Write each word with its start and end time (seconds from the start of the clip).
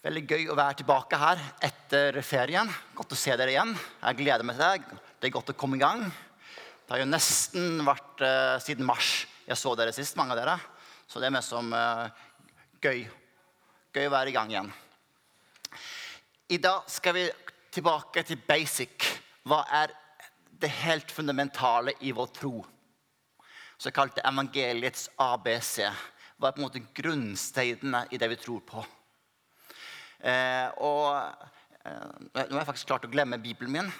Veldig 0.00 0.20
gøy 0.24 0.46
å 0.48 0.54
være 0.56 0.78
tilbake 0.78 1.16
her 1.20 1.40
etter 1.60 2.16
ferien. 2.24 2.68
Godt 2.96 3.10
å 3.12 3.16
se 3.20 3.34
dere 3.36 3.52
igjen. 3.52 3.74
Jeg 4.00 4.16
gleder 4.16 4.46
meg 4.48 4.56
til 4.56 4.86
det. 4.88 5.00
Det 5.20 5.28
er 5.28 5.32
godt 5.34 5.50
å 5.52 5.54
komme 5.60 5.76
i 5.76 5.80
gang. 5.82 6.06
Det 6.08 6.94
har 6.94 7.02
jo 7.02 7.08
nesten 7.10 7.82
vært 7.84 8.22
uh, 8.24 8.56
siden 8.64 8.86
mars 8.88 9.10
jeg 9.44 9.60
så 9.60 9.74
dere 9.76 9.92
sist, 9.92 10.16
mange 10.16 10.32
av 10.32 10.38
dere. 10.40 10.54
Så 11.04 11.20
det 11.20 11.28
er 11.28 11.34
mer 11.34 11.44
som 11.44 11.68
uh, 11.76 12.08
gøy. 12.80 13.02
Gøy 13.92 14.08
å 14.08 14.12
være 14.14 14.32
i 14.32 14.34
gang 14.38 14.54
igjen. 14.54 14.70
I 16.56 16.58
dag 16.64 16.88
skal 16.88 17.14
vi 17.18 17.24
tilbake 17.68 18.22
til 18.24 18.40
basic. 18.48 19.04
Hva 19.44 19.66
er 19.82 19.92
det 20.64 20.70
helt 20.78 21.12
fundamentale 21.12 21.92
i 22.08 22.14
vår 22.16 22.30
tro? 22.38 22.54
Så 23.76 23.92
kalte 23.92 24.24
evangeliets 24.24 25.10
ABC. 25.20 25.84
Hva 26.40 26.48
er 26.48 26.56
på 26.56 26.64
en 26.64 26.66
måte 26.70 26.82
grunnsteinene 27.02 28.06
i 28.08 28.22
det 28.22 28.30
vi 28.32 28.40
tror 28.40 28.64
på? 28.64 28.86
Eh, 30.20 30.68
og 30.84 31.16
eh, 31.88 32.16
nå 32.34 32.42
har 32.44 32.58
jeg 32.60 32.68
faktisk 32.68 32.90
klart 32.90 33.06
å 33.08 33.12
glemme 33.12 33.40
Bibelen 33.40 33.72
min. 33.72 33.92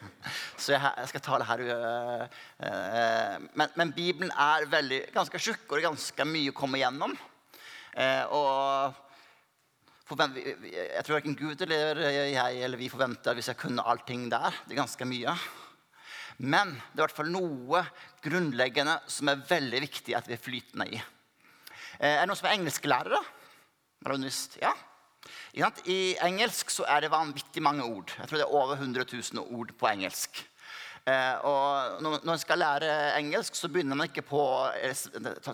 Så 0.62 0.74
jeg, 0.74 1.08
skal 1.10 1.22
ta 1.24 1.38
det 1.40 1.48
her. 1.48 1.62
Uh, 2.60 3.36
men, 3.54 3.68
men, 3.76 3.92
Bibelen 3.96 4.32
er 4.32 4.66
veldig, 4.70 5.02
ganske 5.14 5.40
tjukk, 5.40 5.66
og 5.68 5.76
det 5.76 5.82
er 5.82 5.88
ganske 5.90 6.26
mye 6.28 6.52
å 6.52 6.56
komme 6.56 6.80
gjennom. 6.80 7.14
Uh, 7.94 8.24
og 8.32 8.98
jeg 10.10 11.02
tror 11.06 11.14
verken 11.20 11.36
Gud 11.38 11.60
eller 11.62 12.00
jeg 12.02 12.62
eller 12.66 12.80
vi 12.80 12.88
forventer 12.90 13.36
hvis 13.38 13.52
jeg 13.52 13.60
kunne 13.60 13.84
allting 13.86 14.24
der. 14.32 14.56
Det 14.66 14.74
er 14.74 14.82
ganske 14.82 15.06
mye. 15.06 15.36
Men 16.42 16.72
det 16.72 16.98
er 16.98 17.02
i 17.02 17.04
hvert 17.04 17.18
fall 17.20 17.30
noe 17.30 17.84
grunnleggende 18.24 18.96
som 19.12 19.30
er 19.30 19.44
veldig 19.46 19.84
viktig 19.84 20.16
at 20.18 20.26
vi 20.26 20.34
er 20.34 20.42
flytende 20.42 20.88
i. 20.90 20.98
Er 22.00 22.22
det 22.22 22.26
noen 22.30 22.40
som 22.40 22.48
er 22.48 22.56
engelsklærere? 22.56 23.20
Ja. 24.60 24.72
I 25.84 26.16
engelsk 26.24 26.72
er 26.86 27.04
det 27.04 27.10
vanvittig 27.12 27.62
mange 27.62 27.84
ord. 27.84 28.12
Jeg 28.16 28.28
tror 28.28 28.38
det 28.38 28.46
er 28.46 28.54
over 28.54 28.78
100 28.78 29.04
000 29.34 29.42
ord 29.58 29.74
på 29.76 29.88
engelsk. 29.90 30.40
Eh, 31.08 31.36
og 31.48 32.00
når 32.04 32.24
man 32.28 32.38
skal 32.40 32.60
lære 32.60 32.88
engelsk, 33.18 33.54
så 33.56 33.68
begynner 33.68 33.96
man 33.96 34.08
ikke 34.10 34.24
på 34.24 34.40
å 34.40 34.70
eh, 34.76 34.96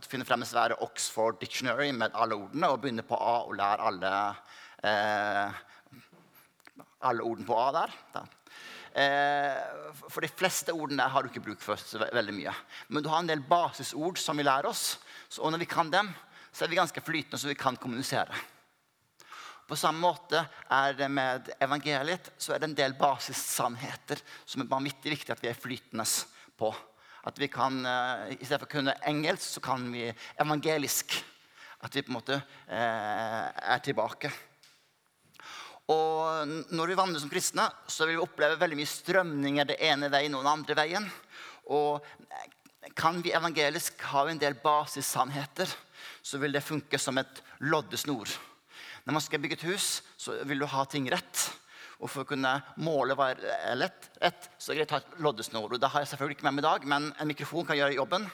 finne 0.07 0.27
frem 0.27 0.43
en 0.43 0.49
svære 0.49 0.79
Oxford 0.83 1.39
Dictionary 1.41 1.93
med 1.95 2.15
alle 2.15 2.39
ordene 2.39 2.71
og 2.71 2.81
begynner 2.83 3.07
på 3.07 3.19
A 3.19 3.37
og 3.47 3.55
lære 3.59 3.91
alle, 3.91 4.13
eh, 4.91 5.61
alle 7.11 7.27
ordene 7.27 7.47
på 7.47 7.59
A 7.63 7.69
der. 7.79 7.95
Eh, 8.97 10.01
for 10.09 10.25
de 10.25 10.33
fleste 10.33 10.75
ordene 10.75 11.03
der 11.03 11.15
har 11.15 11.23
du 11.23 11.31
ikke 11.31 11.45
bruk 11.47 11.63
for 11.63 11.79
veldig 12.01 12.35
mye. 12.37 12.55
Men 12.89 13.05
du 13.05 13.11
har 13.13 13.23
en 13.23 13.31
del 13.31 13.45
basisord 13.45 14.19
som 14.23 14.39
vi 14.39 14.47
lærer 14.47 14.71
oss. 14.71 14.99
og 15.39 15.51
når 15.53 15.59
vi 15.59 15.67
kan 15.71 15.91
dem, 15.91 16.15
så 16.57 16.65
er 16.65 16.73
vi 16.73 16.79
ganske 16.79 17.03
flytende, 17.05 17.37
så 17.37 17.51
vi 17.51 17.59
kan 17.59 17.77
kommunisere. 17.77 18.33
På 19.69 19.77
samme 19.77 20.01
måte 20.01 20.41
er 20.73 20.95
det 20.97 21.09
med 21.11 21.51
evangeliet 21.61 22.31
så 22.39 22.55
er 22.55 22.63
det 22.63 22.71
en 22.71 22.79
del 22.79 22.95
basissannheter 22.97 24.23
som 24.47 24.63
er 24.63 24.71
vanvittig 24.71 25.13
viktig 25.13 25.35
at 25.35 25.43
vi 25.43 25.51
er 25.51 25.59
flytende 25.59 26.07
på. 26.57 26.71
At 27.27 27.41
vi 27.43 27.51
kan, 27.53 27.81
uh, 27.83 28.31
I 28.31 28.39
stedet 28.39 28.63
for 28.63 28.69
å 28.71 28.75
kunne 28.77 28.95
engelsk, 29.11 29.57
så 29.57 29.63
kan 29.65 29.85
vi 29.93 30.07
evangelisk. 30.41 31.19
At 31.85 31.93
vi 31.93 32.05
på 32.07 32.09
en 32.09 32.17
måte 32.17 32.39
eh, 32.73 33.43
er 33.75 33.83
tilbake. 33.85 34.31
Og 35.93 36.49
når 36.73 36.89
vi 36.89 36.97
vandrer 36.99 37.21
som 37.21 37.31
kristne, 37.31 37.67
så 37.87 38.07
vil 38.07 38.17
vi 38.17 38.23
oppleve 38.25 38.57
veldig 38.59 38.79
mye 38.81 38.91
strømninger 38.91 39.69
det 39.69 39.77
ene 39.85 40.09
veien 40.11 40.35
og 40.35 40.47
den 40.47 40.55
andre 40.55 40.79
veien. 40.79 41.11
Og 41.69 42.01
kan 42.97 43.21
vi 43.23 43.35
evangelisk, 43.37 44.01
har 44.09 44.27
vi 44.27 44.35
en 44.35 44.41
del 44.41 44.57
basissannheter 44.63 45.77
så 46.27 46.41
vil 46.43 46.55
det 46.57 46.65
funke 46.67 46.99
som 46.99 47.19
et 47.21 47.43
loddesnor. 47.63 48.31
Når 49.07 49.15
man 49.15 49.23
skal 49.23 49.39
bygge 49.43 49.61
et 49.61 49.69
hus, 49.69 50.01
så 50.19 50.35
vil 50.49 50.59
du 50.59 50.67
ha 50.67 50.83
ting 50.91 51.07
rett. 51.13 51.45
Og 52.03 52.11
for 52.11 52.25
å 52.25 52.29
kunne 52.29 52.51
måle 52.83 53.15
hva 53.17 53.31
er 53.33 53.77
lett, 53.79 54.09
rett, 54.21 54.49
så 54.59 54.73
er 54.73 54.75
det 54.75 54.81
greit 54.83 54.95
å 54.95 54.97
ha 54.97 55.05
et 55.05 55.21
loddesnor. 55.23 55.71
Og 55.71 55.81
det 55.81 55.91
har 55.93 56.03
jeg 56.03 56.11
selvfølgelig 56.13 56.39
ikke 56.39 56.49
med 56.49 56.57
meg 56.57 56.65
i 56.65 56.67
dag, 56.67 56.87
men 56.93 57.07
en 57.15 57.31
mikrofon 57.31 57.69
kan 57.69 57.79
gjøre 57.79 57.95
jobben. 57.97 58.27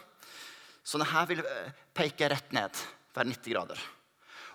Så 0.83 0.99
denne 0.99 1.25
vil 1.29 1.43
eh, 1.45 1.75
peke 1.95 2.31
rett 2.33 2.55
ned, 2.57 2.81
være 3.15 3.31
90 3.35 3.55
grader. 3.55 3.83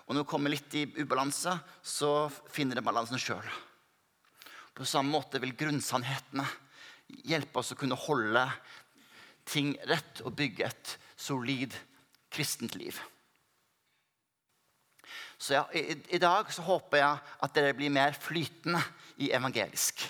Og 0.08 0.16
når 0.16 0.24
du 0.24 0.30
kommer 0.32 0.52
litt 0.52 0.74
i 0.76 0.86
ubalanse, 0.98 1.54
så 1.84 2.12
finner 2.52 2.78
det 2.80 2.84
balansen 2.84 3.20
sjøl. 3.22 3.44
På 4.74 4.86
samme 4.88 5.14
måte 5.14 5.40
vil 5.42 5.56
grunnsannhetene 5.58 6.46
hjelpe 7.28 7.62
oss 7.62 7.72
å 7.72 7.78
kunne 7.78 7.98
holde 7.98 8.44
ting 9.48 9.72
rett 9.88 10.24
og 10.26 10.34
bygge 10.36 10.66
et 10.66 10.92
solid 11.16 11.76
kristent 12.34 12.76
liv. 12.76 12.98
Så 15.38 15.54
ja, 15.54 15.64
i, 15.70 15.94
i, 16.10 16.18
dag 16.18 16.50
så 16.50 16.64
håper 16.66 16.98
jeg 16.98 17.34
at 17.46 17.54
dere 17.54 17.76
blir 17.78 17.92
mer 17.94 18.16
flytende 18.18 18.80
i 19.22 19.30
evangelisk. 19.34 20.02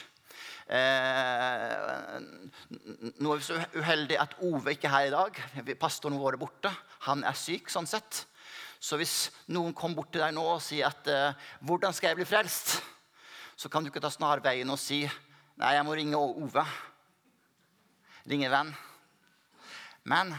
Eh, 0.68 2.16
nå 3.20 3.32
er 3.32 3.40
vi 3.40 3.44
så 3.44 3.58
uheldige 3.76 4.20
at 4.20 4.36
Ove 4.44 4.72
ikke 4.72 4.88
er 4.88 4.94
her 4.94 5.08
i 5.10 5.14
dag. 5.14 5.42
Pastoren 5.80 6.18
vår 6.20 6.36
er 6.36 6.40
borte. 6.40 6.72
Han 7.08 7.24
er 7.28 7.36
syk. 7.36 7.68
sånn 7.72 7.88
sett. 7.88 8.24
Så 8.80 8.96
hvis 8.96 9.28
noen 9.52 9.74
kommer 9.76 10.00
bort 10.00 10.12
til 10.14 10.22
deg 10.22 10.34
nå 10.36 10.44
og 10.54 10.62
sier 10.62 10.88
at 10.88 11.08
eh, 11.10 11.34
'Hvordan 11.60 11.92
skal 11.92 12.12
jeg 12.12 12.20
bli 12.20 12.28
frelst?' 12.28 12.78
så 13.58 13.68
kan 13.68 13.82
du 13.82 13.90
ikke 13.90 14.00
ta 14.00 14.10
snarveien 14.10 14.70
og 14.70 14.78
si 14.78 15.02
'Nei, 15.58 15.74
jeg 15.74 15.84
må 15.84 15.94
ringe 15.94 16.16
Ove'. 16.16 16.66
Ringe 18.30 18.50
venn. 18.50 18.76
Men 20.04 20.36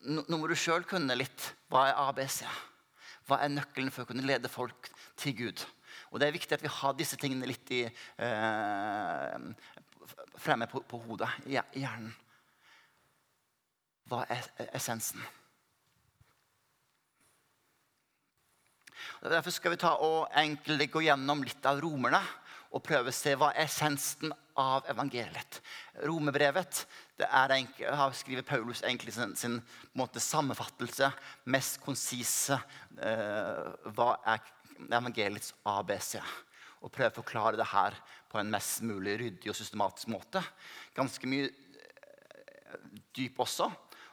nå 0.00 0.38
må 0.38 0.46
du 0.48 0.54
sjøl 0.54 0.86
kunne 0.88 1.14
litt. 1.14 1.54
Hva 1.68 1.88
er 1.90 2.00
ABC? 2.08 2.46
Hva 3.26 3.40
er 3.42 3.52
nøkkelen 3.52 3.90
for 3.90 4.04
å 4.04 4.10
kunne 4.10 4.26
lede 4.26 4.50
folk 4.50 4.90
til 5.18 5.34
Gud? 5.38 5.64
Og 6.12 6.20
Det 6.20 6.28
er 6.28 6.36
viktig 6.36 6.54
at 6.54 6.62
vi 6.62 6.70
har 6.70 6.94
disse 6.94 7.18
tingene 7.18 7.48
litt 7.48 7.70
i, 7.74 7.82
eh, 7.86 9.38
fremme 10.38 10.68
på, 10.70 10.80
på, 10.86 11.00
hodet, 11.08 11.28
i 11.46 11.56
hjernen. 11.56 12.14
Hva 14.06 14.22
er 14.30 14.46
essensen? 14.72 15.20
Og 19.24 19.30
derfor 19.32 19.50
skal 19.50 19.74
vi 19.74 19.80
ta 19.80 19.96
og 20.04 20.28
gå 20.30 21.02
gjennom 21.02 21.42
litt 21.42 21.66
av 21.66 21.80
romerne 21.82 22.20
og 22.70 22.82
prøve 22.84 23.10
å 23.10 23.14
se 23.14 23.34
hva 23.34 23.52
er 23.54 23.64
essensen 23.64 24.32
av 24.60 24.86
evangeliet. 24.90 25.60
Romerbrevet 26.06 26.84
det 27.16 27.28
er 27.32 27.52
egentlig, 27.54 27.86
har 27.96 28.12
skriver 28.12 28.44
Paulus 28.44 28.82
egentlig 28.84 29.14
sin, 29.16 29.32
sin 29.36 29.56
måte, 29.96 30.20
sammenfattelse, 30.20 31.08
mest 31.48 31.80
konsise 31.80 32.58
eh, 33.00 33.70
Hva 33.96 34.10
er 34.34 34.44
evangeliets 34.90 35.54
ABC? 35.64 36.18
Og 36.84 36.92
prøve 36.92 37.14
å 37.14 37.22
forklare 37.22 37.56
det 37.56 37.70
her 37.70 37.96
på 38.28 38.40
en 38.40 38.52
mest 38.52 38.84
mulig 38.84 39.16
ryddig 39.22 39.48
og 39.48 39.56
systematisk 39.56 40.12
måte. 40.12 40.44
Ganske 40.96 41.30
mye 41.30 41.48
eh, 41.48 42.76
dyp 43.16 43.40
også. 43.46 43.70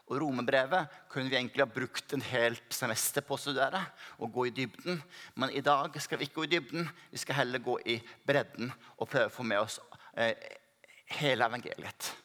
Og 0.08 0.20
Romerbrevet 0.24 0.96
kunne 1.12 1.28
vi 1.32 1.38
egentlig 1.42 1.64
ha 1.64 1.70
brukt 1.76 2.16
en 2.16 2.24
helt 2.32 2.76
semester 2.76 3.24
på 3.24 3.36
å 3.36 3.44
studere. 3.44 3.84
og 4.20 4.32
gå 4.32 4.48
i 4.48 4.56
dybden. 4.64 5.04
Men 5.36 5.52
i 5.52 5.62
dag 5.62 6.00
skal 6.00 6.20
vi 6.20 6.32
ikke 6.32 6.42
gå 6.42 6.48
i 6.48 6.56
dybden. 6.56 6.90
Vi 7.12 7.20
skal 7.20 7.44
heller 7.44 7.60
gå 7.60 7.80
i 7.86 8.00
bredden 8.26 8.72
og 8.98 9.10
prøve 9.10 9.28
å 9.28 9.38
få 9.42 9.44
med 9.44 9.60
oss 9.60 9.82
eh, 10.16 10.36
hele 11.20 11.52
evangeliet. 11.52 12.23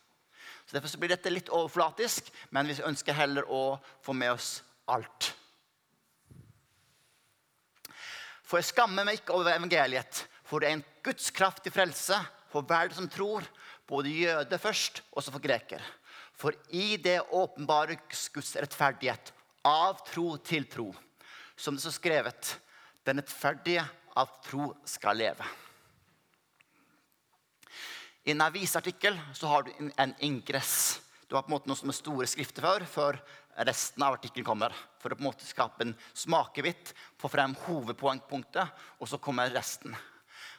Så 0.69 0.77
Derfor 0.77 0.93
så 0.93 0.99
blir 1.01 1.09
dette 1.09 1.31
litt 1.33 1.49
overflatisk, 1.49 2.27
men 2.53 2.69
vi 2.69 2.77
ønsker 2.85 3.17
heller 3.17 3.47
å 3.49 3.79
få 4.05 4.13
med 4.13 4.35
oss 4.35 4.59
alt. 4.85 5.31
For 8.45 8.61
jeg 8.61 8.69
skammer 8.69 9.07
meg 9.09 9.23
ikke 9.23 9.37
over 9.37 9.55
evangeliet, 9.55 10.27
for 10.45 10.61
det 10.61 10.69
er 10.69 10.77
en 10.77 10.85
Guds 11.05 11.31
kraft 11.33 11.63
til 11.65 11.73
frelse 11.73 12.19
for 12.53 12.69
hver 12.69 12.93
som 12.97 13.09
tror, 13.09 13.47
både 13.89 14.13
jøde 14.13 14.59
først 14.61 15.01
og 15.15 15.25
så 15.25 15.33
for 15.33 15.45
greker. 15.45 15.81
For 16.37 16.53
i 16.77 16.99
det 17.01 17.17
åpenbare 17.33 17.97
Guds 18.05 18.53
rettferdighet 18.61 19.33
av 19.69 20.05
tro 20.05 20.35
til 20.45 20.69
tro, 20.69 20.91
som 21.57 21.77
det 21.77 21.85
står 21.87 21.97
skrevet, 21.97 22.53
den 23.09 23.23
rettferdige 23.23 23.89
av 24.21 24.37
tro 24.45 24.69
skal 24.85 25.17
leve. 25.17 25.49
I 28.29 28.33
en 28.35 28.43
avisartikkel 28.45 29.15
så 29.33 29.49
har 29.49 29.63
du 29.63 29.71
en 29.97 30.11
ingress. 30.21 31.01
Du 31.29 31.35
har 31.35 31.47
på 31.47 31.49
en 31.49 31.55
måte 31.55 31.71
noe 31.71 31.79
som 31.81 31.89
er 31.89 31.97
store 31.97 32.27
skrifter 32.29 32.61
før, 32.61 32.85
før 32.85 33.17
resten 33.65 34.05
av 34.05 34.19
artikkelen 34.19 34.45
kommer. 34.45 34.75
For 35.01 35.15
å 35.15 35.17
på 35.17 35.25
en 35.25 35.29
måte 35.31 35.49
skape 35.49 35.87
en 35.87 35.95
smakevitt, 36.13 36.93
få 37.17 37.31
frem 37.33 37.55
hovedpoengpunktet, 37.63 38.85
og 39.01 39.09
så 39.09 39.17
kommer 39.17 39.49
resten. 39.55 39.97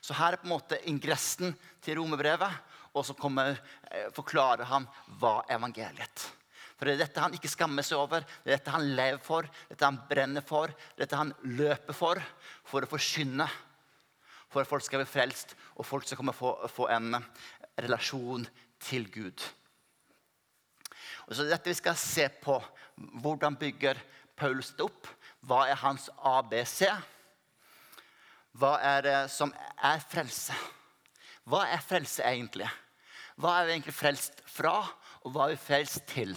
Så 0.01 0.17
her 0.17 0.33
er 0.33 0.41
på 0.41 0.49
en 0.49 0.55
måte 0.55 0.81
ingressen 0.89 1.53
til 1.85 1.99
romerbrevet. 2.01 2.57
Og 2.97 3.05
så 3.05 3.13
kommer, 3.13 3.61
eh, 3.91 4.09
forklarer 4.17 4.65
han 4.65 4.87
hva 5.21 5.43
evangeliet 5.47 6.25
For 6.75 6.85
det 6.85 6.95
er 6.95 7.05
dette 7.05 7.21
han 7.21 7.33
ikke 7.37 7.53
skammer 7.53 7.83
seg 7.83 7.99
over, 7.99 8.25
det 8.43 8.49
er 8.49 8.57
dette 8.57 8.71
han 8.71 8.95
lever 8.95 9.19
for, 9.21 9.45
dette 9.69 9.85
han 9.85 10.01
brenner 10.09 10.41
for, 10.41 10.73
dette 10.97 11.15
han 11.15 11.35
løper 11.43 11.93
for, 11.93 12.17
for 12.65 12.81
å 12.81 12.89
forkynne. 12.89 13.45
For 14.49 14.63
at 14.63 14.69
folk 14.69 14.81
skal 14.85 15.03
bli 15.03 15.09
frelst, 15.09 15.53
og 15.77 15.85
folk 15.85 16.07
skal 16.07 16.17
komme 16.17 16.33
få, 16.33 16.55
få 16.73 16.87
en 16.89 17.19
relasjon 17.85 18.47
til 18.83 19.07
Gud. 19.11 19.45
Og 21.27 21.37
så 21.37 21.45
dette 21.45 21.69
vi 21.69 21.77
skal 21.77 21.97
se 21.99 22.25
på. 22.41 22.57
Hvordan 23.21 23.55
bygger 23.59 23.99
Paulus 24.39 24.73
det 24.75 24.87
opp? 24.87 25.07
Hva 25.45 25.65
er 25.69 25.79
hans 25.79 26.09
ABC? 26.25 26.87
hva 28.59 28.75
er 28.83 29.05
det 29.05 29.17
som 29.31 29.51
er 29.85 30.01
frelse? 30.03 30.55
Hva 31.49 31.63
er 31.71 31.81
frelse 31.83 32.23
egentlig? 32.25 32.67
Hva 33.39 33.59
er 33.59 33.67
vi 33.67 33.75
egentlig 33.77 33.95
frelst 33.95 34.41
fra, 34.49 34.81
og 35.23 35.33
hva 35.33 35.47
er 35.47 35.55
vi 35.55 35.61
frelst 35.63 36.03
til? 36.11 36.33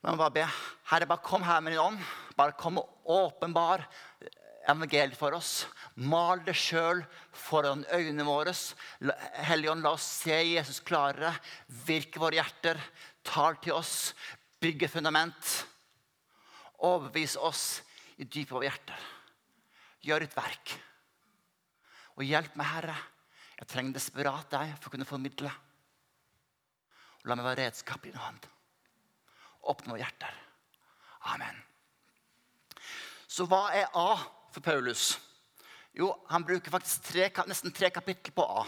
Meg 0.00 0.16
bare 0.16 0.32
be. 0.32 0.44
Herre, 0.88 1.08
bare 1.10 1.24
kom 1.26 1.42
her 1.44 1.60
med 1.60 1.74
din 1.74 1.82
ånd. 1.82 1.98
Bare 2.38 2.54
kom 2.56 2.78
og 2.80 3.10
åpenbar 3.12 3.82
evangeliet 4.68 5.16
for 5.18 5.34
oss. 5.36 5.66
Mal 5.96 6.42
det 6.44 6.56
sjøl 6.58 7.02
foran 7.32 7.84
øynene 7.92 8.26
våre. 8.26 8.54
Helligånd, 9.46 9.84
la 9.84 9.94
oss 9.96 10.06
se 10.22 10.36
Jesus 10.36 10.82
klarere. 10.84 11.32
Virke 11.86 12.20
våre 12.22 12.40
hjerter. 12.40 12.80
Tal 13.24 13.58
til 13.62 13.76
oss. 13.78 14.12
Bygge 14.60 14.90
fundament. 14.92 15.54
Overbevis 16.84 17.36
oss 17.36 17.64
i 18.20 18.24
dypet 18.24 18.52
av 18.52 18.58
våre 18.58 18.68
hjerter. 18.68 19.08
Gjør 20.04 20.26
et 20.26 20.36
verk. 20.36 20.76
Og 22.16 22.26
hjelp 22.28 22.56
meg, 22.60 22.68
Herre. 22.74 22.98
Jeg 23.60 23.68
trenger 23.68 23.96
desperat 23.96 24.48
deg 24.52 24.72
for 24.78 24.88
å 24.88 24.94
kunne 24.94 25.08
formidle. 25.08 25.50
Og 27.20 27.28
la 27.28 27.36
meg 27.36 27.50
være 27.50 27.66
redskap 27.66 28.04
i 28.06 28.12
din 28.12 28.20
hånd. 28.20 28.46
Åpne 29.68 29.92
våre 29.92 30.04
hjerter. 30.04 30.36
Amen. 31.28 31.58
Så 33.28 33.44
hva 33.46 33.66
er 33.76 33.92
A 33.94 34.39
for 34.54 34.64
Paulus? 34.64 35.14
Jo, 35.96 36.12
han 36.30 36.44
bruker 36.46 36.70
faktisk 36.70 37.10
tre, 37.10 37.28
nesten 37.50 37.74
tre 37.74 37.90
kapitler 37.90 38.34
på 38.34 38.44
A. 38.46 38.64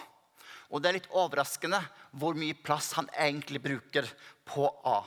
Og 0.72 0.80
det 0.80 0.88
er 0.88 0.96
litt 0.98 1.10
overraskende 1.12 1.80
hvor 2.18 2.36
mye 2.38 2.56
plass 2.56 2.92
han 2.96 3.10
egentlig 3.12 3.60
bruker 3.62 4.08
på 4.48 4.66
A. 4.88 5.00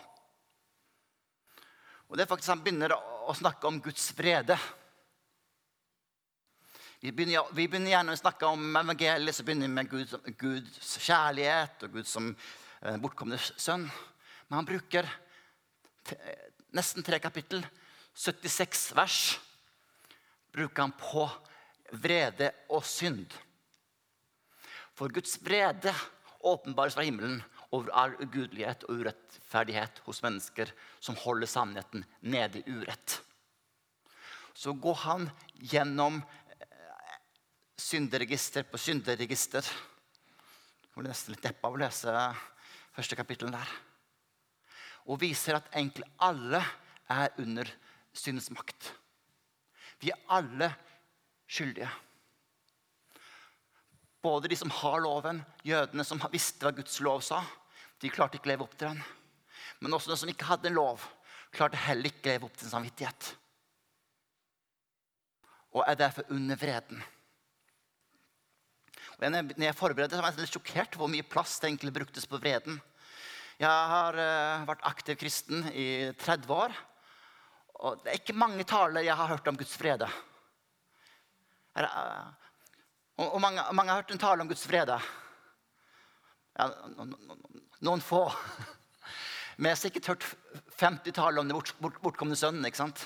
Og 2.05 2.17
det 2.17 2.25
er 2.25 2.29
faktisk 2.29 2.53
Han 2.53 2.61
begynner 2.63 2.93
å 2.93 3.33
snakke 3.33 3.67
om 3.67 3.79
Guds 3.81 4.11
vrede. 4.17 4.57
Vi 7.01 7.11
begynner, 7.11 7.49
vi 7.53 7.65
begynner, 7.67 7.91
gjerne 7.91 8.13
å 8.13 8.19
snakke 8.19 8.49
om 8.49 8.77
evangeliet, 8.79 9.35
så 9.35 9.43
begynner 9.45 9.67
vi 9.67 9.73
med 9.73 9.89
Gud, 9.89 10.13
Guds 10.39 10.95
kjærlighet 11.05 11.83
og 11.85 11.97
Gud 11.97 12.09
som 12.09 12.29
eh, 12.31 12.95
bortkomne 13.01 13.37
sønn. 13.41 13.87
Men 14.47 14.59
han 14.61 14.69
bruker 14.69 15.09
nesten 16.75 17.05
tre 17.05 17.19
kapittel, 17.21 17.65
76 18.15 18.87
vers, 18.97 19.19
bruker 20.55 20.85
han 20.87 20.95
på 20.97 21.25
vrede 22.01 22.51
og 22.71 22.85
synd. 22.87 23.27
For 24.95 25.11
Guds 25.11 25.35
vrede 25.43 25.91
åpenbares 26.45 26.95
fra 26.95 27.03
himmelen 27.03 27.41
over 27.75 27.91
all 27.91 28.15
ugudelighet 28.23 28.85
og 28.87 29.01
urettferdighet 29.01 29.99
hos 30.05 30.21
mennesker 30.23 30.71
som 31.03 31.17
holder 31.19 31.51
sannheten 31.51 32.05
nede 32.23 32.61
i 32.61 32.77
urett. 32.77 33.19
Så 34.55 34.71
går 34.79 35.01
han 35.03 35.27
gjennom 35.59 36.21
eh, 36.21 37.17
synderegister 37.75 38.63
på 38.69 38.79
synderegister. 38.79 39.65
Jeg 39.65 40.95
blir 40.95 41.11
nesten 41.11 41.35
litt 41.35 41.43
deppa 41.43 41.67
av 41.67 41.75
å 41.75 41.81
lese 41.81 42.15
første 42.95 43.19
kapittel 43.19 43.51
der 43.51 43.75
og 45.05 45.19
viser 45.21 45.59
at 45.59 45.67
egentlig 45.73 46.07
alle 46.23 46.61
er 47.11 47.33
under 47.41 47.69
syndens 48.15 48.49
makt. 48.53 48.93
Vi 50.01 50.11
er 50.11 50.25
alle 50.31 50.71
skyldige. 51.47 51.89
Både 54.25 54.49
de 54.49 54.57
som 54.57 54.71
har 54.73 55.03
loven, 55.03 55.43
jødene 55.65 56.05
som 56.07 56.21
visste 56.33 56.65
hva 56.65 56.73
Guds 56.73 56.97
lov 57.05 57.21
sa, 57.25 57.43
de 58.01 58.11
klarte 58.11 58.39
ikke 58.39 58.49
å 58.49 58.53
leve 58.53 58.65
opp 58.65 58.77
til 58.77 58.89
den. 58.89 59.03
Men 59.79 59.93
også 59.93 60.11
de 60.11 60.17
som 60.19 60.31
ikke 60.31 60.47
hadde 60.49 60.71
en 60.71 60.79
lov, 60.79 61.03
klarte 61.53 61.79
heller 61.85 62.09
ikke 62.09 62.29
å 62.29 62.33
leve 62.33 62.47
opp 62.49 62.55
til 62.57 62.67
en 62.67 62.75
samvittighet. 62.77 63.29
Og 65.75 65.83
er 65.85 65.99
derfor 65.99 66.33
under 66.33 66.57
vreden. 66.59 67.03
Og 69.15 69.31
når 69.31 69.63
jeg 69.63 69.77
forberedte, 69.77 70.19
var 70.19 70.33
jeg 70.33 70.43
litt 70.43 70.57
sjokkert 70.57 70.97
hvor 70.99 71.11
mye 71.11 71.23
plass 71.27 71.59
det 71.59 71.69
egentlig 71.69 71.93
bruktes 71.95 72.27
på 72.27 72.39
vreden. 72.41 72.81
Jeg 73.55 73.71
har 73.71 74.17
uh, 74.19 74.65
vært 74.67 74.83
aktiv 74.89 75.15
kristen 75.19 75.63
i 75.71 76.11
30 76.19 76.51
år. 76.51 76.73
Og 77.83 77.99
det 78.03 78.11
er 78.11 78.19
ikke 78.21 78.37
mange 78.37 78.63
taler 78.67 79.03
jeg 79.03 79.17
har 79.17 79.27
hørt 79.33 79.47
om 79.51 79.57
Guds 79.59 79.75
frede. 79.75 80.07
Og, 81.75 83.27
og 83.33 83.41
mange, 83.43 83.63
mange, 83.75 83.91
har 83.91 84.01
hørt 84.01 84.13
en 84.15 84.21
tale 84.21 84.41
om 84.45 84.49
Guds 84.51 84.63
frede. 84.67 84.95
Ja, 86.55 86.69
noen 87.83 88.03
få. 88.03 88.23
Men 89.57 89.69
jeg 89.69 89.75
har 89.75 89.81
sikkert 89.81 90.09
hørt 90.13 90.25
50 90.79 91.15
taler 91.15 91.41
om 91.41 91.47
den 91.47 91.55
bort, 91.57 91.75
bort, 91.79 91.99
bortkomne 92.03 92.35
sønnen. 92.39 92.65
ikke 92.67 92.83
sant? 92.83 93.03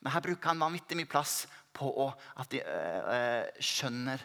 Men 0.00 0.14
her 0.14 0.24
bruker 0.24 0.52
han 0.52 0.62
vanvittig 0.62 0.98
mye 0.98 1.10
plass 1.10 1.44
på 1.76 1.86
å, 2.04 2.10
at 2.40 2.50
de 2.50 2.62
øh, 2.62 3.62
skjønner 3.62 4.22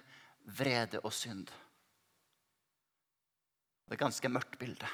vrede 0.58 1.02
og 1.04 1.14
synd. 1.14 1.50
Det 3.86 3.94
er 3.94 3.98
et 4.00 4.06
ganske 4.06 4.32
mørkt 4.34 4.58
bilde. 4.62 4.88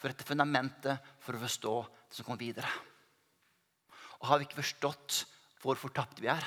For 0.00 0.08
dette 0.08 0.24
fundamentet 0.24 1.12
for 1.20 1.36
å 1.36 1.42
forstå 1.42 1.74
det 2.08 2.16
som 2.16 2.26
kommer 2.26 2.40
videre. 2.40 2.70
Og 4.20 4.28
Har 4.30 4.40
vi 4.40 4.48
ikke 4.48 4.62
forstått 4.62 5.22
hvor 5.60 5.76
fortapt 5.76 6.22
vi 6.24 6.30
er, 6.32 6.44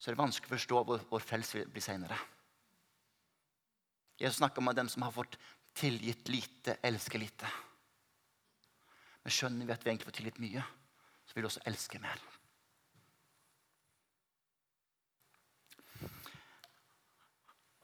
så 0.00 0.08
er 0.08 0.16
det 0.16 0.22
vanskelig 0.22 0.48
å 0.48 0.56
forstå 0.56 0.82
hvor, 0.88 1.02
vår 1.12 1.24
frelse 1.24 1.66
blir 1.68 1.84
senere. 1.84 2.16
Jesus 4.20 4.40
snakker 4.40 4.64
om 4.64 4.72
dem 4.76 4.88
som 4.88 5.04
har 5.04 5.12
fått 5.12 5.36
tilgitt 5.76 6.28
lite, 6.32 6.78
elsker 6.84 7.20
lite. 7.20 7.48
Men 9.20 9.36
skjønner 9.36 9.68
vi 9.68 9.74
at 9.76 9.84
vi 9.84 9.92
egentlig 9.92 10.08
får 10.08 10.16
tilgitt 10.16 10.40
mye, 10.40 10.64
så 11.28 11.36
vil 11.36 11.44
vi 11.44 11.50
også 11.50 11.64
elske 11.68 12.00
mer. 12.00 12.20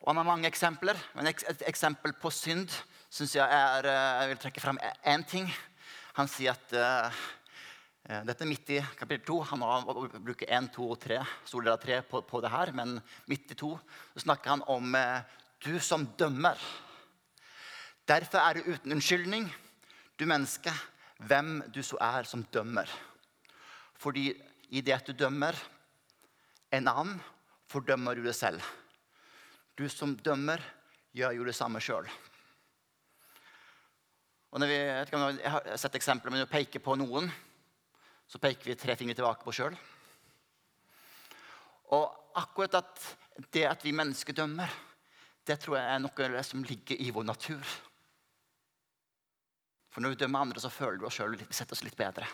Og 0.07 0.13
han 0.13 0.21
har 0.21 0.29
mange 0.29 0.47
eksempler. 0.47 0.99
Men 1.19 1.27
et 1.27 1.65
eksempel 1.67 2.13
på 2.21 2.31
synd 2.31 2.71
synes 3.17 3.33
jeg 3.39 3.49
er 3.49 3.89
eh, 3.89 4.21
Jeg 4.21 4.29
vil 4.31 4.41
trekke 4.43 4.61
fram 4.61 4.79
én 5.09 5.25
ting. 5.25 5.49
Han 6.19 6.29
sier 6.29 6.53
at 6.53 6.75
uh, 6.77 7.25
Dette 8.29 8.45
er 8.45 8.49
midt 8.49 8.73
i 8.77 8.81
kapittel 8.99 9.25
to. 9.27 9.39
Han 9.51 9.65
bruker 10.23 10.51
én, 10.53 10.69
to 10.73 10.91
og 10.93 11.01
tre 11.01 11.23
store 11.49 11.73
av 11.73 11.81
tre 11.83 12.03
på, 12.07 12.21
på, 12.23 12.41
det 12.45 12.53
her. 12.53 12.73
Men 12.77 12.99
midt 13.27 13.51
i 13.51 13.59
to 13.59 13.73
så 14.13 14.23
snakker 14.27 14.53
han 14.53 14.65
om 14.71 14.95
du 15.65 15.73
som 15.83 16.05
dømmer. 16.19 16.61
Derfor 18.07 18.39
er 18.39 18.55
du 18.55 18.69
uten 18.71 18.95
unnskyldning, 18.95 19.49
du 20.15 20.27
menneske, 20.31 20.71
hvem 21.27 21.65
du 21.75 21.83
så 21.83 21.99
er 21.99 22.29
som 22.31 22.45
dømmer. 22.55 22.87
Fordi 23.99 24.29
i 24.71 24.85
det 24.87 24.95
at 24.95 25.11
du 25.11 25.17
dømmer 25.17 25.59
en 26.71 26.87
annen, 26.87 27.19
fordømmer 27.67 28.15
du 28.15 28.23
deg 28.29 28.39
selv. 28.39 28.63
Du 29.75 29.89
som 29.91 30.15
dømmer, 30.15 30.63
gjør 31.17 31.41
jo 31.41 31.49
det 31.49 31.59
samme 31.59 31.83
sjøl. 31.83 32.07
Jeg, 34.57 35.09
jeg 35.13 35.51
har 35.53 35.67
sett 35.77 35.99
eksempler 35.99 36.33
men 36.33 36.41
når 36.41 36.49
vi 36.49 36.55
peker 36.55 36.81
på 36.81 36.95
noen, 36.97 37.29
så 38.27 38.41
peker 38.41 38.71
vi 38.71 38.79
tre 38.79 38.97
fingre 38.97 39.17
tilbake 39.19 39.45
på 39.45 39.53
sjøl. 39.53 39.77
Og 41.93 42.07
akkurat 42.41 42.79
at 42.81 43.03
det 43.53 43.67
at 43.69 43.85
vi 43.85 43.93
mennesker 43.93 44.37
dømmer, 44.37 44.71
det 45.47 45.59
tror 45.63 45.77
jeg 45.79 45.91
er 45.93 46.01
noe 46.03 46.43
som 46.47 46.65
ligger 46.67 46.99
i 46.99 47.13
vår 47.15 47.27
natur. 47.29 47.75
For 49.93 50.03
når 50.03 50.15
vi 50.15 50.21
dømmer 50.25 50.47
andre, 50.47 50.61
så 50.61 50.73
føler 50.73 50.99
vi 51.01 51.07
oss 51.09 51.21
sjøl 51.21 51.37
oss 51.37 51.85
litt 51.85 51.97
bedre. 51.97 52.27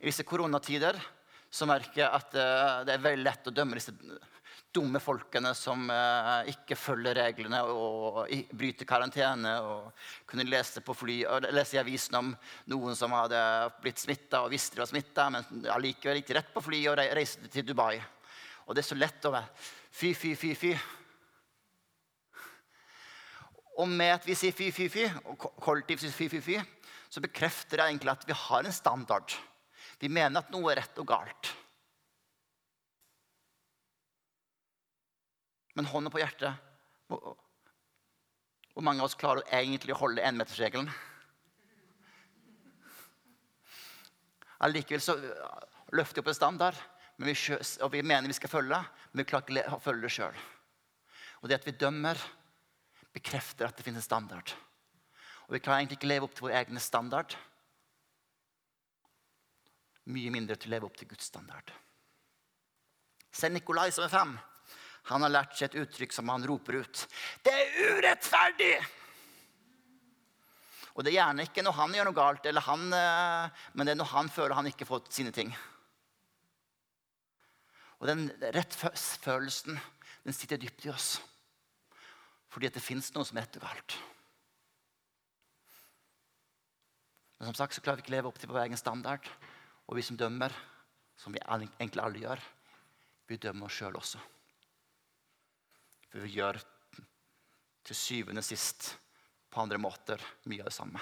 I 0.00 0.10
disse 0.10 0.24
koronatider 0.28 0.96
så 1.52 1.66
merker 1.68 2.04
jeg 2.04 2.08
at 2.08 2.36
eh, 2.38 2.78
det 2.88 2.94
er 2.94 3.04
veldig 3.04 3.24
lett 3.26 3.48
å 3.48 3.54
dømme 3.54 3.76
disse 3.76 3.92
dumme 4.72 5.00
folkene 5.02 5.52
som 5.56 5.84
eh, 5.92 6.50
ikke 6.52 6.76
følger 6.78 7.18
reglene 7.18 7.60
og 7.68 8.22
bryter 8.56 8.88
karantene. 8.88 9.52
og 9.60 9.92
kunne 10.26 10.46
lese, 10.48 10.80
på 10.80 10.94
fly, 10.96 11.20
lese 11.52 11.76
i 11.76 11.82
avisen 11.82 12.16
om 12.18 12.32
noen 12.72 12.96
som 12.96 13.12
hadde 13.16 13.42
blitt 13.82 14.00
smitta 14.00 14.42
og 14.42 14.52
visste 14.52 14.76
de 14.78 14.84
var 14.84 14.90
smitta, 14.90 15.28
men 15.30 15.68
allikevel 15.74 16.22
gikk 16.22 16.34
rett 16.38 16.50
på 16.54 16.64
fly 16.64 16.82
og 16.88 16.98
reiste 17.00 17.52
til 17.52 17.66
Dubai. 17.68 18.00
Og 18.66 18.74
det 18.74 18.84
er 18.84 18.90
så 18.90 18.98
lett 18.98 19.28
å 19.28 19.34
være 19.34 19.50
fy, 19.92 20.14
fy, 20.14 20.34
fy, 20.38 20.54
fy. 20.56 20.74
Og 23.80 23.88
med 23.88 24.14
at 24.18 24.28
vi 24.28 24.36
sier 24.36 24.54
fy, 24.56 24.70
fy, 24.72 24.88
fy, 24.92 25.08
og 25.24 25.48
kollektivt 25.60 26.04
sier 26.04 26.16
fy, 26.16 26.28
fy, 26.32 26.40
fy, 26.44 26.60
så 27.12 27.20
bekrefter 27.24 27.80
det 27.80 27.88
egentlig 27.90 28.12
at 28.12 28.24
vi 28.28 28.36
har 28.36 28.64
en 28.64 28.74
standard. 28.74 29.34
Vi 30.00 30.08
mener 30.12 30.40
at 30.40 30.52
noe 30.52 30.72
er 30.72 30.80
rett 30.80 31.00
og 31.00 31.08
galt. 31.08 31.52
Men 35.72 35.88
hånda 35.88 36.12
på 36.12 36.20
hjertet 36.20 36.52
Hvor 38.72 38.84
mange 38.84 39.00
av 39.00 39.08
oss 39.08 39.18
klarer 39.18 39.48
egentlig 39.52 39.94
å 39.96 40.00
holde 40.00 40.24
énmetersregelen? 40.24 40.88
Allikevel 44.62 45.02
så 45.02 45.16
løfter 45.92 46.20
vi 46.20 46.22
opp 46.22 46.30
en 46.30 46.36
standard, 46.38 46.76
vi, 47.18 47.34
og 47.82 47.90
vi 47.92 48.02
mener 48.06 48.30
vi 48.30 48.36
skal 48.36 48.52
følge, 48.52 48.78
men 49.10 49.20
vi 49.20 49.28
klarer 49.28 49.58
ikke 49.58 49.74
å 49.74 49.80
følge 49.82 50.06
det 50.06 50.12
sjøl. 50.14 50.38
Og 51.42 51.50
det 51.50 51.58
at 51.58 51.66
vi 51.66 51.74
dømmer, 51.74 52.20
bekrefter 53.12 53.68
at 53.68 53.76
det 53.76 53.84
finnes 53.84 54.04
en 54.04 54.06
standard. 54.06 54.54
Og 55.48 55.56
vi 55.56 55.60
klarer 55.60 55.82
egentlig 55.82 55.98
ikke 55.98 56.08
å 56.08 56.12
leve 56.14 56.28
opp 56.28 56.36
til 56.38 56.46
vår 56.46 56.54
egen 56.62 56.80
standard. 56.80 57.34
Mye 60.14 60.32
mindre 60.34 60.56
til 60.56 60.70
å 60.70 60.74
leve 60.76 60.88
opp 60.88 60.96
til 60.98 61.10
Guds 61.10 61.28
standard. 61.28 61.74
Se 63.34 63.50
Nikolai 63.50 63.90
som 63.92 64.06
er 64.06 64.14
fem. 64.14 64.32
Han 65.10 65.24
har 65.26 65.32
lært 65.32 65.56
seg 65.58 65.70
et 65.70 65.80
uttrykk 65.82 66.14
som 66.14 66.30
han 66.30 66.44
roper 66.46 66.82
ut. 66.82 67.06
Det 67.42 67.52
er 67.52 67.96
urettferdig! 67.96 68.74
Og 70.92 71.04
det 71.04 71.12
er 71.12 71.22
gjerne 71.22 71.46
ikke 71.48 71.64
når 71.64 71.76
han 71.78 71.94
gjør 71.96 72.08
noe 72.10 72.16
galt, 72.18 72.48
han, 72.66 72.82
eh, 72.92 73.62
men 73.72 73.88
det 73.88 73.94
er 73.94 74.00
når 74.02 74.10
han 74.12 74.28
føler 74.28 74.58
han 74.58 74.68
ikke 74.68 74.84
har 74.84 74.92
fått 74.92 75.12
sine 75.16 75.32
ting. 75.32 75.54
Og 78.02 78.08
den 78.10 78.26
rettfølelsen 78.42 79.78
den 80.22 80.36
sitter 80.36 80.60
dypt 80.60 80.86
i 80.86 80.92
oss. 80.92 81.16
Fordi 82.52 82.68
at 82.68 82.76
det 82.76 82.84
fins 82.84 83.08
noe 83.14 83.24
som 83.24 83.38
er 83.38 83.46
rett 83.46 83.58
og 83.58 83.64
galt. 83.64 83.96
Men 87.38 87.50
som 87.50 87.58
sagt 87.58 87.74
så 87.74 87.82
klarer 87.82 88.02
vi 88.02 88.04
ikke 88.04 88.14
leve 88.14 88.28
opp 88.30 88.38
til 88.38 88.52
vår 88.52 88.66
egen 88.66 88.78
standard. 88.78 89.24
Og 89.88 89.96
vi 89.98 90.04
som 90.06 90.18
dømmer, 90.18 90.52
som 91.18 91.34
vi 91.34 91.40
egentlig 91.42 92.02
alle 92.04 92.22
gjør, 92.22 92.44
vi 93.30 93.40
dømmer 93.40 93.66
oss 93.66 93.80
sjøl 93.80 93.96
også. 93.98 94.20
For 96.12 96.20
vi 96.20 96.34
gjør 96.36 96.58
til 97.88 97.96
syvende 97.96 98.42
og 98.42 98.44
sist 98.44 98.90
på 99.48 99.62
andre 99.62 99.78
måter 99.80 100.20
mye 100.44 100.60
av 100.60 100.68
det 100.68 100.76
samme. 100.76 101.00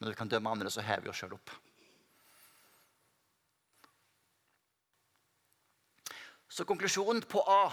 Når 0.00 0.14
vi 0.14 0.16
kan 0.16 0.30
dømme 0.32 0.52
andre, 0.54 0.70
så 0.72 0.80
hever 0.80 1.04
vi 1.04 1.10
oss 1.12 1.18
sjøl 1.20 1.34
opp. 1.36 1.50
Så 6.48 6.64
konklusjonen 6.64 7.20
på 7.28 7.42
A, 7.44 7.66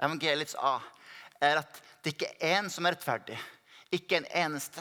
evangeliets 0.00 0.56
A, 0.56 0.78
er 1.44 1.60
at 1.60 1.82
det 2.02 2.14
ikke 2.14 2.30
er 2.32 2.62
én 2.62 2.70
som 2.72 2.88
er 2.88 2.96
rettferdig. 2.96 3.36
Ikke 3.92 4.16
en 4.16 4.28
eneste. 4.46 4.80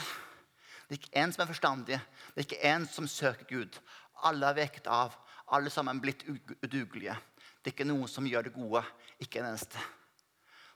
Det 0.88 0.96
er 0.96 1.01
ikke 1.01 1.20
én 1.25 1.36
som 1.36 1.43
er 1.43 1.51
forstandig. 1.51 2.00
Det 2.32 2.39
er 2.39 2.48
ikke 2.48 2.72
én 2.72 2.88
som 2.89 3.10
søker 3.12 3.50
Gud. 3.51 3.82
Alle 4.24 4.48
er 4.48 4.58
veket 4.63 4.88
av. 4.88 5.20
Alle 5.51 5.70
sammen 5.70 6.00
blitt 6.01 6.24
udugelige. 6.63 7.17
Det 7.60 7.70
er 7.70 7.75
ikke 7.75 7.89
noen 7.91 8.08
som 8.08 8.27
gjør 8.27 8.48
det 8.48 8.55
gode. 8.55 8.86
Ikke 9.20 9.43
en 9.43 9.51
eneste. 9.51 9.84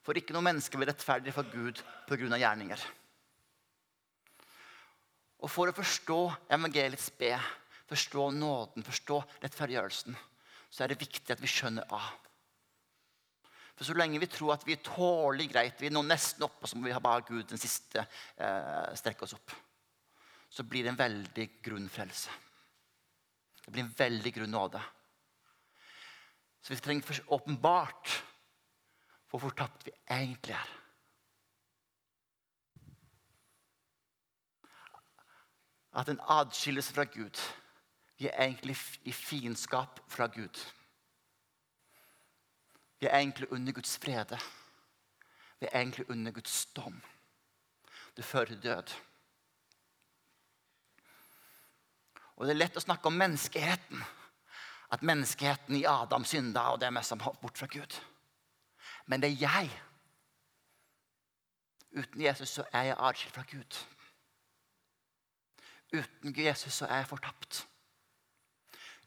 For 0.08 0.16
ikke 0.16 0.32
noe 0.32 0.46
menneske 0.46 0.80
blir 0.80 0.88
rettferdig 0.88 1.34
for 1.36 1.50
Gud 1.52 1.82
pga. 2.08 2.38
gjerninger. 2.40 2.84
Og 5.44 5.52
for 5.52 5.68
å 5.68 5.76
forstå 5.76 6.20
evangeliets 6.56 7.10
B, 7.20 7.34
forstå 7.92 8.30
nåden, 8.38 8.86
forstå 8.88 9.18
rettferdiggjørelsen, 9.44 10.16
så 10.72 10.84
er 10.84 10.94
det 10.94 11.02
viktig 11.02 11.36
at 11.36 11.44
vi 11.44 11.52
skjønner 11.52 11.92
A. 11.92 12.00
For 13.76 13.84
så 13.84 13.98
lenge 14.00 14.22
vi 14.24 14.30
tror 14.32 14.56
at 14.56 14.64
vi 14.66 14.78
er 14.78 14.86
tålelig 14.86 15.50
greit, 15.52 15.76
vi 15.84 15.92
er 15.92 15.94
nå 15.94 16.02
nesten 16.08 16.48
oppe, 16.48 16.66
så 16.72 16.80
må 16.80 16.88
vi 16.88 16.96
ha 16.96 17.04
bare 17.04 17.28
Gud 17.28 17.44
den 17.52 17.60
siste 17.62 18.02
eh, 18.02 18.96
strekke 18.98 19.28
oss 19.28 19.36
opp, 19.36 19.54
så 20.50 20.64
blir 20.64 20.88
det 20.88 20.96
en 20.96 21.02
veldig 21.04 21.50
grunn 21.68 21.92
frelse. 21.92 22.32
Det 23.60 23.76
blir 23.76 23.84
en 23.84 23.94
veldig 24.00 24.34
grunn 24.40 24.56
nåde. 24.56 24.82
Så 26.64 26.72
vi 26.72 26.80
trenger 26.80 27.22
åpenbart 27.36 28.16
hvor 29.30 29.50
tapt 29.50 29.86
vi 29.86 29.92
egentlig 30.10 30.56
er. 30.56 30.78
at 35.98 36.10
en 36.10 36.22
adskillelse 36.30 36.94
fra 36.94 37.04
Gud 37.04 37.42
Vi 38.18 38.28
er 38.28 38.44
egentlig 38.44 38.78
i 39.04 39.12
fiendskap 39.12 40.00
fra 40.10 40.26
Gud. 40.26 40.74
Vi 43.00 43.06
er 43.06 43.18
egentlig 43.18 43.52
under 43.52 43.74
Guds 43.74 43.98
frede. 43.98 44.40
Vi 45.60 45.68
er 45.72 45.80
egentlig 45.80 46.10
under 46.10 46.32
Guds 46.32 46.66
dom. 46.66 47.02
Det 48.18 48.26
fører 48.26 48.46
til 48.46 48.64
død. 48.64 48.94
Og 52.36 52.46
Det 52.46 52.52
er 52.52 52.58
lett 52.58 52.78
å 52.78 52.82
snakke 52.82 53.06
om 53.06 53.14
menneskeheten. 53.14 54.02
At 54.92 55.04
menneskeheten 55.04 55.76
i 55.76 55.86
Adam 55.86 56.26
synda, 56.26 56.72
og 56.72 56.80
det 56.80 56.88
er 56.88 56.98
mest 56.98 57.14
bort 57.18 57.58
fra 57.58 57.68
Gud. 57.68 58.00
Men 59.08 59.24
det 59.24 59.30
er 59.32 59.40
jeg. 59.40 59.72
Uten 61.98 62.22
Jesus 62.22 62.50
så 62.50 62.66
er 62.74 62.90
jeg 62.90 62.98
atskilt 63.00 63.36
fra 63.36 63.46
Gud. 63.52 63.80
Uten 65.96 66.36
Jesus 66.36 66.74
så 66.74 66.86
er 66.86 67.02
jeg 67.02 67.08
fortapt. 67.08 67.62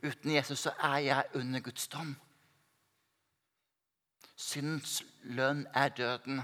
Uten 0.03 0.33
Jesus 0.33 0.65
så 0.65 0.73
er 0.81 0.97
jeg 1.05 1.29
under 1.35 1.61
Guds 1.61 1.89
dom. 1.93 2.15
Syndens 4.37 5.03
lønn 5.37 5.67
er 5.77 5.93
døden. 5.93 6.41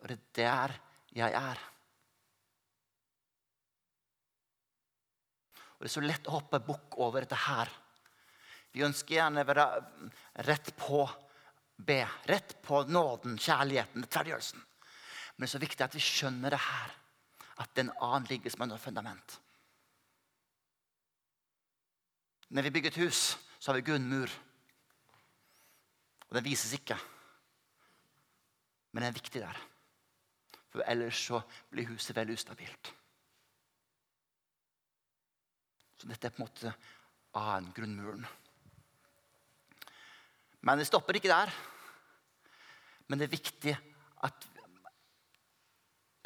Og 0.00 0.08
det 0.08 0.18
er 0.18 0.28
der 0.36 0.76
jeg 1.16 1.32
er. 1.32 1.66
Og 5.78 5.84
Det 5.84 5.88
er 5.88 5.94
så 5.96 6.04
lett 6.04 6.28
å 6.28 6.36
hoppe 6.36 6.60
bukk 6.60 6.98
over 7.00 7.24
dette 7.24 7.38
her. 7.40 7.70
Vi 8.76 8.84
ønsker 8.84 9.16
gjerne 9.16 9.42
å 9.42 9.48
være 9.48 9.64
rett 10.46 10.74
på 10.76 11.06
B. 11.86 12.00
Rett 12.28 12.56
på 12.62 12.82
nåden, 12.88 13.38
kjærligheten, 13.38 14.04
rettferdiggjørelsen. 14.04 14.64
Men 15.36 15.44
det 15.44 15.48
er 15.48 15.54
så 15.54 15.62
viktig 15.62 15.84
at 15.86 15.94
vi 15.96 16.02
skjønner 16.04 16.52
det 16.52 16.60
her 16.60 16.96
at 17.60 17.72
den 17.76 17.92
annen 18.00 18.28
ligger 18.30 18.52
som 18.52 18.64
et 18.64 18.80
fundament. 18.80 19.40
Når 22.50 22.66
vi 22.66 22.70
bygger 22.70 22.90
et 22.90 23.02
hus, 23.04 23.38
så 23.58 23.70
har 23.70 23.78
vi 23.78 23.86
grunnmur. 23.86 24.30
Og 26.28 26.36
den 26.36 26.44
vises 26.44 26.72
ikke. 26.74 26.96
Men 28.92 29.02
den 29.02 29.10
er 29.10 29.18
viktig 29.18 29.42
der. 29.42 29.60
For 30.70 30.82
ellers 30.86 31.18
så 31.26 31.40
blir 31.70 31.88
huset 31.90 32.16
veldig 32.16 32.34
ustabilt. 32.38 32.92
Så 35.98 36.08
dette 36.08 36.26
er 36.26 36.34
på 36.34 36.40
en 36.40 36.46
måte 36.48 36.74
annen 37.36 37.72
grunnmuren. 37.76 38.26
Men 40.60 40.78
det 40.78 40.88
stopper 40.88 41.16
ikke 41.16 41.32
der. 41.32 41.52
Men 43.08 43.18
det 43.18 43.26
er 43.26 43.36
viktig 43.36 43.76
at 44.26 44.46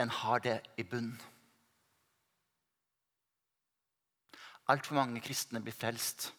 en 0.03 0.11
har 0.11 0.43
det 0.43 0.59
i 0.77 0.85
bunnen. 0.85 1.21
Altfor 4.73 4.97
mange 4.97 5.21
kristne 5.21 5.61
blir 5.61 5.77
frelst 5.77 6.31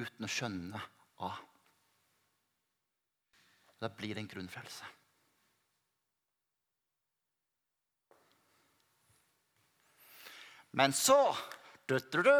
uten 0.00 0.24
å 0.24 0.30
skjønne 0.30 0.80
A. 1.22 1.30
Da 3.80 3.90
blir 3.92 4.16
det 4.16 4.24
en 4.24 4.30
grunnfrelse. 4.30 4.86
Men 10.74 10.92
så 10.96 11.18
du, 11.86 11.98
du, 12.10 12.22
du, 12.24 12.32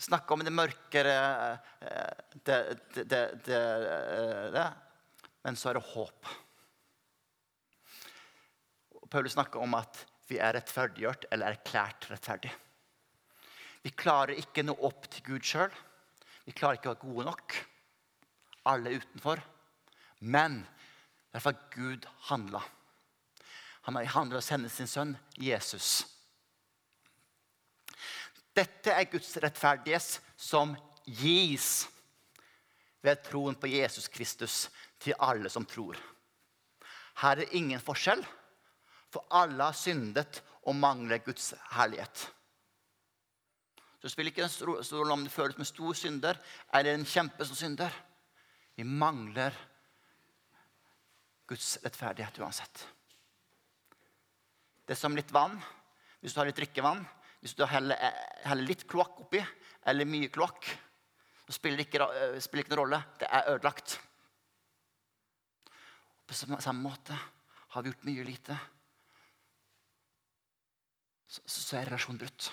Snakke 0.00 0.32
om 0.32 0.44
det 0.44 0.52
mørkere 0.54 1.16
eh, 1.84 2.22
det, 2.40 2.56
det, 2.94 3.04
det, 3.44 3.58
det, 4.54 4.64
Men 5.44 5.58
så 5.60 5.70
er 5.70 5.76
det 5.76 5.88
håp. 5.90 6.30
Paulus 9.10 9.34
snakker 9.34 9.60
om 9.60 9.74
at 9.76 10.04
vi 10.30 10.38
er 10.38 10.54
rettferdiggjort 10.54 11.26
eller 11.34 11.56
erklært 11.56 12.06
rettferdig. 12.12 12.52
Vi 13.82 13.92
klarer 13.96 14.38
ikke 14.38 14.64
nå 14.64 14.76
opp 14.86 15.08
til 15.10 15.24
Gud 15.26 15.46
sjøl. 15.46 15.72
Vi 16.46 16.54
klarer 16.56 16.78
ikke 16.78 16.92
å 16.92 16.94
være 16.94 17.06
gode 17.08 17.26
nok. 17.28 17.56
Alle 18.70 18.94
utenfor. 19.00 19.42
Men 20.20 20.62
derfor 21.32 21.56
Gud 21.74 22.06
handla. 22.28 22.62
Han 23.88 23.96
handler 23.96 24.40
å 24.40 24.44
sende 24.44 24.70
sin 24.72 24.88
sønn 24.88 25.16
Jesus. 25.40 26.04
Dette 28.56 28.92
er 28.92 29.08
Guds 29.10 29.30
rettferdighet 29.42 30.20
som 30.40 30.74
gis 31.06 31.86
ved 33.04 33.22
troen 33.24 33.56
på 33.56 33.70
Jesus 33.70 34.08
Kristus 34.12 34.66
til 35.00 35.16
alle 35.18 35.48
som 35.52 35.66
tror. 35.68 35.96
Her 37.22 37.42
er 37.42 37.56
ingen 37.56 37.80
forskjell. 37.82 38.22
For 39.10 39.26
alle 39.34 39.70
har 39.70 39.74
syndet 39.74 40.42
og 40.68 40.76
mangler 40.78 41.22
Guds 41.24 41.52
herlighet. 41.74 42.28
Så 43.98 44.06
det 44.06 44.12
spiller 44.12 44.32
ikke 44.32 44.46
en 44.46 44.84
stor 44.84 45.00
rolle 45.00 45.16
om 45.16 45.24
det 45.26 45.32
føles 45.34 45.56
som 45.56 45.64
en 45.64 45.68
stor 45.68 45.98
synder 45.98 46.38
eller 46.72 46.94
en 46.94 47.08
kjempe 47.08 47.44
som 47.44 47.58
synder. 47.58 47.92
Vi 48.78 48.86
mangler 48.86 49.56
Guds 51.50 51.74
rettferdighet 51.82 52.38
uansett. 52.40 52.86
Det 54.86 54.94
er 54.94 55.00
som 55.00 55.18
litt 55.18 55.34
vann. 55.34 55.58
Hvis 56.20 56.32
du 56.32 56.40
har 56.40 56.48
litt 56.48 56.56
drikkevann, 56.56 57.02
hvis 57.40 57.56
du 57.56 57.64
heller, 57.66 57.96
heller 58.44 58.68
litt 58.68 58.86
kloakk 58.88 59.22
oppi 59.24 59.40
eller 59.88 60.08
mye 60.08 60.28
kloakk, 60.32 60.68
så 61.46 61.56
spiller 61.56 61.80
det 61.80 61.88
ikke, 61.88 62.08
spiller 62.44 62.64
ikke 62.64 62.74
noen 62.74 62.82
rolle. 62.84 63.00
Det 63.18 63.28
er 63.28 63.48
ødelagt. 63.54 63.96
På 66.28 66.36
samme 66.36 66.82
måte 66.84 67.16
har 67.72 67.82
vi 67.82 67.90
gjort 67.90 68.06
mye 68.06 68.26
lite 68.26 68.58
så, 71.30 71.40
så 71.46 71.78
er 71.78 71.86
relasjonen 71.86 72.18
brutt. 72.18 72.50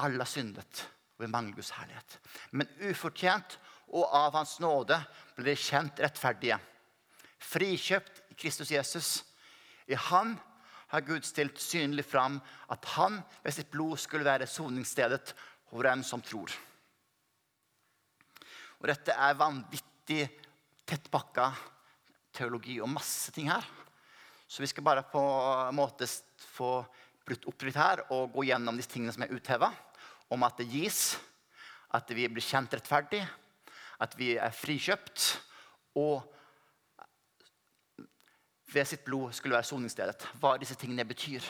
Alle 0.00 0.24
har 0.24 0.30
syndet, 0.30 0.86
og 1.16 1.26
vi 1.26 1.28
mangler 1.28 1.58
Guds 1.58 1.74
herlighet. 1.76 2.16
Men 2.56 2.70
ufortjent 2.88 3.58
og 3.92 4.06
av 4.16 4.38
Hans 4.38 4.56
nåde 4.64 4.96
ble 5.36 5.50
de 5.50 5.56
kjent 5.60 6.00
rettferdige. 6.00 6.56
Frikjøpt 7.42 8.22
i 8.32 8.38
Kristus 8.40 8.72
Jesus. 8.72 9.10
I 9.84 9.98
Han 10.08 10.38
har 10.92 11.06
Gud 11.06 11.24
stilt 11.24 11.60
synlig 11.60 12.04
fram 12.04 12.38
at 12.72 12.86
han 12.96 13.20
ved 13.42 13.56
sitt 13.56 13.70
blod 13.72 13.96
skulle 14.00 14.28
være 14.28 14.48
soningsstedet 14.50 15.32
for 15.70 15.88
dem 15.88 16.04
som 16.04 16.20
tror. 16.24 16.52
Og 18.82 18.88
dette 18.90 19.14
er 19.14 19.38
vanvittig 19.38 20.26
tettpakka 20.88 21.48
teologi 22.34 22.76
og 22.82 22.90
masse 22.92 23.32
ting 23.32 23.48
her. 23.52 23.64
Så 24.48 24.60
vi 24.60 24.68
skal 24.68 24.84
bare 24.84 25.04
på 25.08 25.20
en 25.22 25.78
måte 25.78 26.08
få 26.52 26.82
brutt 27.24 27.46
opp 27.48 27.64
litt 27.64 27.78
her 27.78 28.02
og 28.12 28.34
gå 28.34 28.48
gjennom 28.50 28.76
disse 28.76 28.92
tingene 28.92 29.14
som 29.14 29.24
er 29.24 29.32
utheva. 29.32 29.70
Om 30.32 30.44
at 30.44 30.58
det 30.60 30.68
gis, 30.72 31.14
at 31.92 32.10
vi 32.12 32.26
blir 32.28 32.44
kjent 32.44 32.74
rettferdig, 32.74 33.22
at 34.02 34.16
vi 34.18 34.34
er 34.40 34.52
frikjøpt, 34.56 35.24
og 36.00 36.24
ved 38.74 38.88
sitt 38.88 39.04
blod 39.04 39.32
skulle 39.36 39.56
være 39.56 39.68
soningsstedet. 39.68 40.26
Hva 40.40 40.56
disse 40.60 40.76
tingene 40.80 41.04
betyr. 41.08 41.44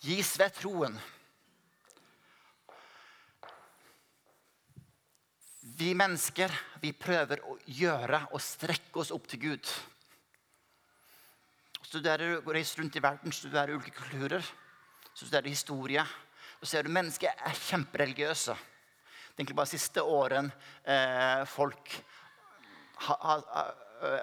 Gis 0.00 0.32
ved 0.40 0.54
troen. 0.56 0.94
Vi 5.80 5.92
mennesker 5.96 6.52
vi 6.80 6.92
prøver 6.96 7.42
å 7.44 7.58
gjøre 7.68 8.22
og 8.32 8.40
strekke 8.44 9.00
oss 9.00 9.12
opp 9.12 9.28
til 9.28 9.42
Gud. 9.44 9.70
Studerer, 11.90 12.40
reiser 12.46 12.80
rundt 12.80 12.96
i 12.96 13.02
verden, 13.02 13.32
studerer 13.32 13.74
ulike 13.74 13.96
kulturer, 13.96 14.44
studerer 15.12 15.48
historie. 15.48 16.04
Og 16.60 16.68
ser 16.68 16.84
du 16.84 16.92
mennesker 16.92 17.32
er 17.32 17.56
kjempereligiøse. 17.56 18.54
Det 18.54 19.36
er 19.36 19.42
egentlig 19.42 19.56
bare 19.56 19.72
siste 19.72 20.04
årene 20.04 20.52
eh, 20.84 21.44
folk 21.48 21.92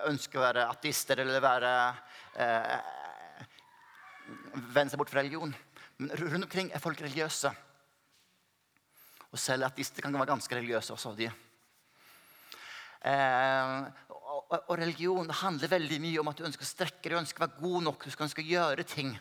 ønsker 0.09 0.39
å 0.39 0.45
være 0.45 0.67
ateister 0.71 1.21
eller 1.23 1.43
være 1.43 1.73
eh, 2.41 2.93
Vende 4.73 4.91
seg 4.91 4.99
bort 4.99 5.11
fra 5.13 5.21
religion. 5.21 5.53
Men 6.01 6.09
rundt 6.19 6.47
omkring 6.49 6.71
er 6.75 6.81
folk 6.83 6.99
religiøse. 6.99 7.51
Og 9.31 9.39
selv 9.39 9.69
ateister 9.69 10.03
kan 10.03 10.15
være 10.17 10.33
ganske 10.33 10.57
religiøse 10.57 10.95
også. 10.95 11.13
de. 11.15 11.29
Eh, 13.07 13.85
og, 14.27 14.55
og, 14.57 14.73
religion 14.79 15.29
handler 15.41 15.71
veldig 15.71 15.99
mye 16.03 16.19
om 16.19 16.31
at 16.31 16.39
du 16.39 16.45
ønsker 16.47 16.65
å 16.65 16.69
strekke 16.69 17.03
deg, 17.05 17.13
du 17.15 17.21
ønsker 17.21 17.39
å 17.39 17.45
være 17.45 17.61
god 17.61 17.85
nok, 17.87 18.03
du 18.03 18.13
skal 18.13 18.27
ønske 18.27 18.43
å 18.43 18.49
gjøre 18.49 18.85
ting. 18.87 19.13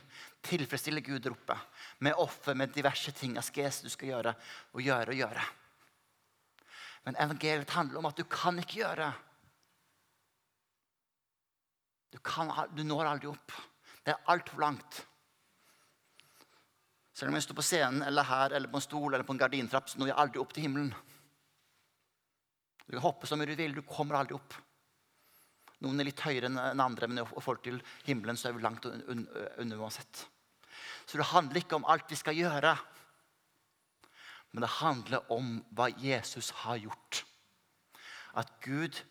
Tilfredsstille 0.47 1.05
Gud 1.07 1.23
der 1.25 1.37
oppe. 1.37 1.59
Med 2.03 2.19
offer, 2.23 2.59
med 2.59 2.75
diverse 2.75 3.15
ting, 3.17 3.37
askese 3.39 3.87
du 3.87 3.93
skal 3.93 4.13
gjøre 4.15 4.35
og 4.75 4.83
gjøre 4.83 5.15
og 5.15 5.23
gjøre. 5.23 5.47
Men 7.07 7.19
evangeliet 7.23 7.77
handler 7.77 8.01
om 8.01 8.11
at 8.11 8.19
du 8.19 8.27
kan 8.31 8.59
ikke 8.59 8.81
gjøre. 8.81 9.13
Du, 12.13 12.19
kan, 12.25 12.53
du 12.75 12.83
når 12.87 13.11
aldri 13.11 13.31
opp. 13.31 13.55
Det 14.07 14.15
er 14.15 14.31
altfor 14.33 14.63
langt. 14.63 15.01
Selv 17.17 17.33
om 17.33 17.39
jeg 17.39 17.47
står 17.47 17.59
på 17.59 17.65
scenen 17.65 18.05
eller 18.05 18.29
her 18.29 18.55
eller 18.57 18.71
på 18.71 18.79
en 18.79 18.85
stol 18.85 19.15
eller 19.15 19.25
på 19.27 19.35
en 19.35 19.41
gardintrapp, 19.41 19.89
så 19.89 19.99
når 19.99 20.13
jeg 20.13 20.19
aldri 20.23 20.43
opp 20.43 20.55
til 20.55 20.67
himmelen. 20.67 20.93
Du 22.87 22.95
kan 22.95 23.07
hoppe 23.09 23.27
så 23.27 23.39
mye 23.39 23.51
du 23.51 23.57
vil, 23.59 23.75
du 23.75 23.83
kommer 23.89 24.19
aldri 24.21 24.37
opp. 24.37 24.55
Noen 25.85 26.01
er 26.01 26.09
litt 26.09 26.23
høyere 26.25 26.49
enn 26.49 26.81
andre, 26.81 27.09
men 27.09 27.21
i 27.21 27.27
forhold 27.29 27.63
til 27.65 27.81
himmelen 28.07 28.39
så 28.39 28.49
er 28.49 28.57
vi 28.57 28.65
langt 28.65 28.87
under 28.87 29.81
uansett. 29.81 30.23
Så 31.07 31.19
det 31.19 31.29
handler 31.33 31.61
ikke 31.61 31.77
om 31.79 31.89
alt 31.89 32.11
vi 32.11 32.19
skal 32.19 32.37
gjøre, 32.37 32.73
men 34.53 34.65
det 34.65 34.73
handler 34.79 35.33
om 35.35 35.51
hva 35.77 35.91
Jesus 36.01 36.53
har 36.63 36.79
gjort. 36.81 37.25
At 38.37 38.53
Gud 38.65 39.03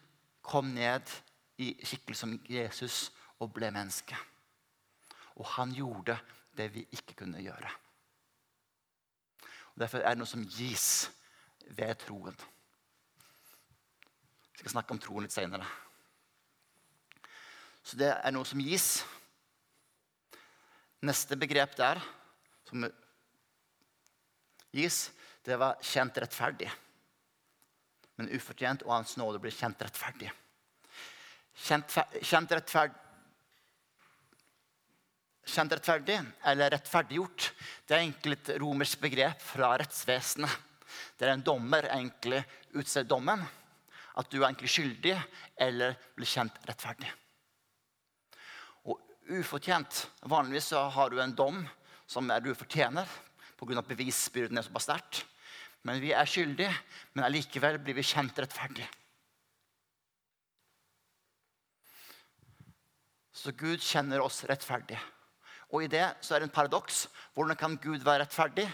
kom 0.46 0.72
ned 0.74 1.10
i 1.58 1.72
skikkelse 1.86 2.26
som 2.26 2.36
Jesus 2.50 3.12
og 3.40 3.54
ble 3.56 3.70
menneske. 3.72 4.18
Og 5.36 5.48
han 5.56 5.74
gjorde 5.76 6.18
det 6.56 6.70
vi 6.74 6.86
ikke 6.96 7.18
kunne 7.24 7.44
gjøre. 7.44 7.72
Og 9.76 9.82
derfor 9.84 10.00
er 10.00 10.16
det 10.16 10.22
noe 10.22 10.30
som 10.30 10.46
gis 10.48 11.10
ved 11.76 11.98
troen. 12.06 12.36
Jeg 14.56 14.62
skal 14.62 14.78
snakke 14.78 14.96
om 14.96 15.02
troen 15.04 15.26
litt 15.26 15.36
senere. 15.36 15.68
Så 17.86 18.00
det 18.00 18.14
er 18.16 18.34
noe 18.34 18.48
som 18.48 18.62
gis. 18.64 19.04
Neste 21.06 21.36
begrep 21.38 21.76
der 21.78 22.00
som 22.66 22.88
gis, 24.74 25.12
det 25.46 25.60
var 25.60 25.78
'kjent 25.82 26.18
rettferdig'. 26.18 26.72
Men 28.18 28.32
ufortjent 28.32 28.84
og 28.84 28.96
Hans 28.96 29.18
nåde 29.18 29.40
blir 29.40 29.52
kjent 29.52 29.82
rettferdig. 29.82 30.32
Kjent, 31.56 31.94
kjent, 32.20 32.52
rettferd, 32.52 32.96
kjent 35.46 35.76
rettferdig 35.78 36.18
eller 36.50 36.74
rettferdiggjort 36.74 37.46
det 37.88 37.96
er 37.96 38.02
egentlig 38.02 38.40
et 38.40 38.56
romersk 38.62 39.00
begrep 39.04 39.44
fra 39.44 39.76
rettsvesenet. 39.80 40.52
Der 41.20 41.32
en 41.32 41.44
dommer 41.46 41.88
egentlig 41.92 42.42
utser 42.76 43.08
dommen. 43.08 43.44
At 44.16 44.30
du 44.32 44.40
er 44.40 44.50
egentlig 44.50 44.72
skyldig 44.72 45.16
eller 45.60 45.98
blir 46.16 46.30
kjent 46.30 46.56
rettferdig 46.64 47.10
Og 48.88 49.02
ufortjent. 49.36 50.06
Vanligvis 50.24 50.70
så 50.72 50.86
har 50.88 51.12
du 51.12 51.20
en 51.20 51.36
dom 51.36 51.60
som 52.08 52.28
du 52.44 52.54
fortjener 52.56 53.10
pga. 53.60 53.82
bevisbyrden 53.82 54.58
er 54.58 54.64
såpass 54.64 54.88
sterkt. 54.88 55.26
Men 55.84 56.00
vi 56.02 56.14
er 56.14 56.26
skyldige, 56.26 56.74
men 57.14 57.26
allikevel 57.26 57.78
blir 57.78 57.94
vi 57.94 58.04
kjent 58.04 58.40
rettferdig. 58.40 58.88
Så 63.36 63.52
Gud 63.52 63.84
kjenner 63.84 64.24
oss 64.24 64.44
rettferdige. 64.48 65.02
Og 65.76 65.84
i 65.84 65.92
det 65.92 66.06
så 66.24 66.36
er 66.36 66.44
det 66.44 66.50
en 66.50 66.56
paradoks. 66.56 67.06
Hvordan 67.36 67.60
kan 67.60 67.80
Gud 67.84 68.06
være 68.06 68.24
rettferdig 68.24 68.68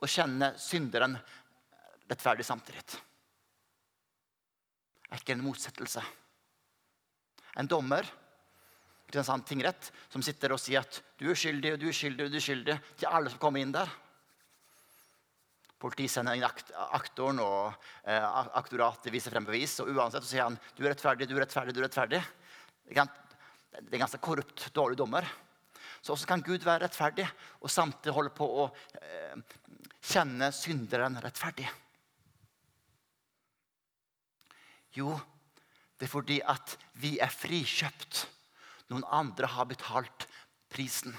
og 0.00 0.08
kjenne 0.08 0.54
synderen 0.60 1.18
rettferdig 2.08 2.46
samtidig? 2.48 2.84
Det 5.06 5.12
er 5.12 5.20
ikke 5.20 5.36
en 5.36 5.44
motsettelse. 5.44 6.04
En 7.60 7.68
dommer 7.68 8.08
Kristiansand 9.06 9.46
tingrett 9.46 9.92
som 10.10 10.22
sitter 10.24 10.50
og 10.50 10.58
sier 10.58 10.82
at 10.82 10.98
du 11.20 11.28
er 11.30 11.38
skyldig 11.38 11.76
og 11.76 11.78
du 11.78 11.86
er 11.86 11.94
skyldig 11.94 12.24
og 12.26 12.32
du 12.32 12.40
er 12.40 12.42
skyldig 12.42 12.74
til 12.98 13.06
alle 13.06 13.30
som 13.30 13.38
kommer 13.42 13.62
inn 13.62 13.74
der. 13.74 13.92
Politiet 15.78 16.10
sender 16.10 16.34
inn 16.34 16.46
akt, 16.46 16.72
aktoren, 16.96 17.38
og 17.44 17.76
eh, 18.08 18.24
aktoratet 18.58 19.12
viser 19.14 19.30
frem 19.30 19.46
bevis. 19.46 19.76
Og 19.84 19.92
uansett 19.92 20.24
så 20.24 20.30
sier 20.32 20.46
han 20.48 20.56
du 20.74 20.82
er 20.82 20.94
rettferdig, 20.94 21.28
du 21.28 21.36
er 21.36 21.44
rettferdig, 21.44 21.76
du 21.76 21.82
er 21.82 21.86
rettferdig. 21.86 22.22
Det 23.80 23.94
er 23.94 24.02
ganske 24.02 24.22
korrupt, 24.22 24.68
dårlig 24.74 24.98
dommer. 24.98 25.26
Så 26.00 26.14
også 26.14 26.28
kan 26.28 26.44
Gud 26.44 26.64
være 26.64 26.86
rettferdig 26.86 27.26
og 27.60 27.72
samtidig 27.72 28.14
holde 28.14 28.32
på 28.36 28.46
å 28.62 28.66
eh, 29.00 29.36
kjenne 30.06 30.52
synderen 30.54 31.18
rettferdig. 31.22 31.66
Jo, 34.96 35.12
det 35.98 36.06
er 36.06 36.12
fordi 36.12 36.38
at 36.40 36.76
vi 37.02 37.16
er 37.20 37.32
frikjøpt 37.32 38.22
noen 38.92 39.04
andre 39.12 39.50
har 39.50 39.68
betalt 39.68 40.28
prisen. 40.72 41.14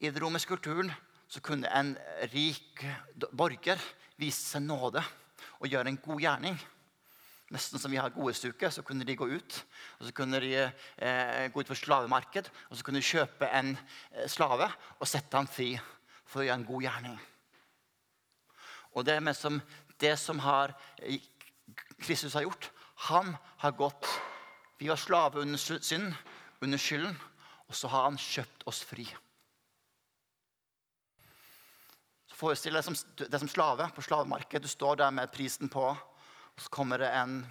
I 0.00 0.08
den 0.08 0.20
romerske 0.22 0.56
kulturen 0.56 0.90
så 1.30 1.42
kunne 1.44 1.70
en 1.76 1.94
rik 2.32 2.84
borger 3.36 3.80
vise 4.18 4.42
seg 4.42 4.64
nåde 4.64 5.04
og 5.60 5.68
gjøre 5.68 5.92
en 5.92 6.00
god 6.02 6.22
gjerning. 6.24 6.58
Nesten 7.50 7.82
som 7.82 7.90
vi 7.90 7.98
har 7.98 8.12
godhetsuke, 8.14 8.70
så 8.70 8.82
kunne 8.86 9.04
de 9.06 9.16
gå 9.18 9.26
ut 9.26 9.56
og 9.98 10.06
så 10.06 10.12
kunne 10.14 10.38
de 10.42 10.52
eh, 10.56 11.46
gå 11.50 11.60
ut 11.60 11.70
på 11.70 11.78
slavemarked 11.78 12.50
og 12.68 12.78
så 12.78 12.86
kunne 12.86 13.02
de 13.02 13.08
kjøpe 13.08 13.48
en 13.58 13.74
eh, 13.74 14.28
slave 14.30 14.70
og 14.98 15.10
sette 15.10 15.34
ham 15.36 15.50
fri 15.50 15.72
for 16.24 16.42
å 16.42 16.46
gjøre 16.46 16.60
en 16.62 16.68
god 16.68 16.86
gjerning. 16.86 17.18
Og 18.94 19.06
det, 19.06 19.18
som, 19.38 19.58
det 19.98 20.16
som 20.18 20.38
har 20.42 20.74
Kristus 22.00 22.34
har 22.34 22.42
gjort. 22.42 22.70
Han 23.10 23.36
har 23.56 23.72
gått 23.72 24.06
Vi 24.78 24.88
var 24.88 24.96
slave 24.96 25.40
under 25.40 25.58
synd, 25.60 26.14
under 26.60 26.78
skylden, 26.78 27.16
og 27.68 27.74
så 27.76 27.88
har 27.92 28.06
han 28.06 28.16
kjøpt 28.16 28.62
oss 28.64 28.78
fri. 28.80 29.04
Så 32.29 32.29
Forestill 32.40 32.78
deg 32.78 33.28
det 33.28 33.40
som 33.42 33.48
slave 33.52 33.90
på 33.92 34.04
slavemarkedet. 34.04 34.64
Du 34.64 34.72
står 34.72 34.96
der 35.02 35.12
med 35.12 35.32
prisen 35.32 35.68
på, 35.68 35.84
og 35.92 36.62
så 36.64 36.72
kommer 36.72 37.02
det 37.02 37.10
en 37.12 37.42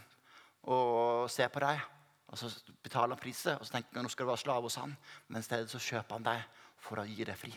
og 0.69 1.29
ser 1.29 1.51
på 1.53 1.61
deg. 1.61 1.81
Og 2.29 2.37
så 2.37 2.49
betaler 2.83 3.13
han 3.13 3.21
priset, 3.21 3.57
og 3.57 3.65
så 3.65 3.75
tenker 3.75 3.97
han 3.97 4.05
nå 4.05 4.11
skal 4.13 4.25
du 4.25 4.31
være 4.31 4.43
slave 4.43 4.65
hos 4.65 4.77
han. 4.81 4.95
Men 5.27 5.41
i 5.41 5.45
stedet 5.45 5.69
så 5.71 5.81
kjøper 5.81 6.17
han 6.17 6.25
deg 6.25 6.65
for 6.81 7.01
å 7.01 7.05
gi 7.05 7.25
deg 7.25 7.37
fri. 7.37 7.53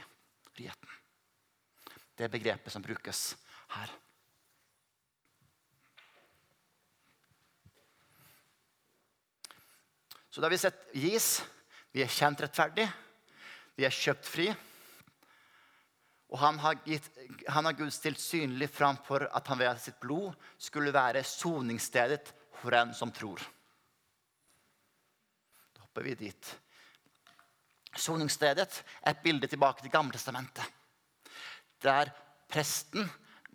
friheten. 0.52 0.98
Det 2.16 2.26
er 2.26 2.32
begrepet 2.32 2.72
som 2.72 2.84
brukes 2.84 3.20
her. 3.72 3.92
Så 10.32 10.40
da 10.40 10.46
har 10.46 10.52
vi 10.52 10.60
sett 10.60 10.84
gis. 10.96 11.42
Vi 11.92 12.04
er 12.04 12.12
kjent 12.12 12.40
rettferdig. 12.40 12.86
Vi 13.76 13.84
er 13.84 13.92
kjøpt 13.92 14.28
fri. 14.28 14.46
Og 16.32 16.38
han 16.40 16.58
har, 16.62 16.78
gitt, 16.88 17.08
han 17.52 17.66
har 17.68 17.76
Gud 17.76 17.92
stilt 17.92 18.20
synlig 18.20 18.70
fram 18.72 18.96
for 19.04 19.26
at 19.28 19.48
han 19.52 19.60
ved 19.60 19.80
sitt 19.82 19.98
blod 20.00 20.32
skulle 20.56 20.94
være 20.94 21.24
soningsstedet 21.28 22.32
for 22.62 22.72
en 22.78 22.94
som 22.96 23.12
tror. 23.12 23.42
Da 25.76 25.84
hopper 25.84 26.06
vi 26.08 26.16
dit. 26.24 26.52
Soningsstedet 27.92 28.78
er 29.02 29.12
et 29.12 29.20
bilde 29.24 29.50
tilbake 29.50 29.84
til 29.84 29.92
Gamletestamentet. 29.92 30.64
Der 31.84 32.08
presten 32.48 33.04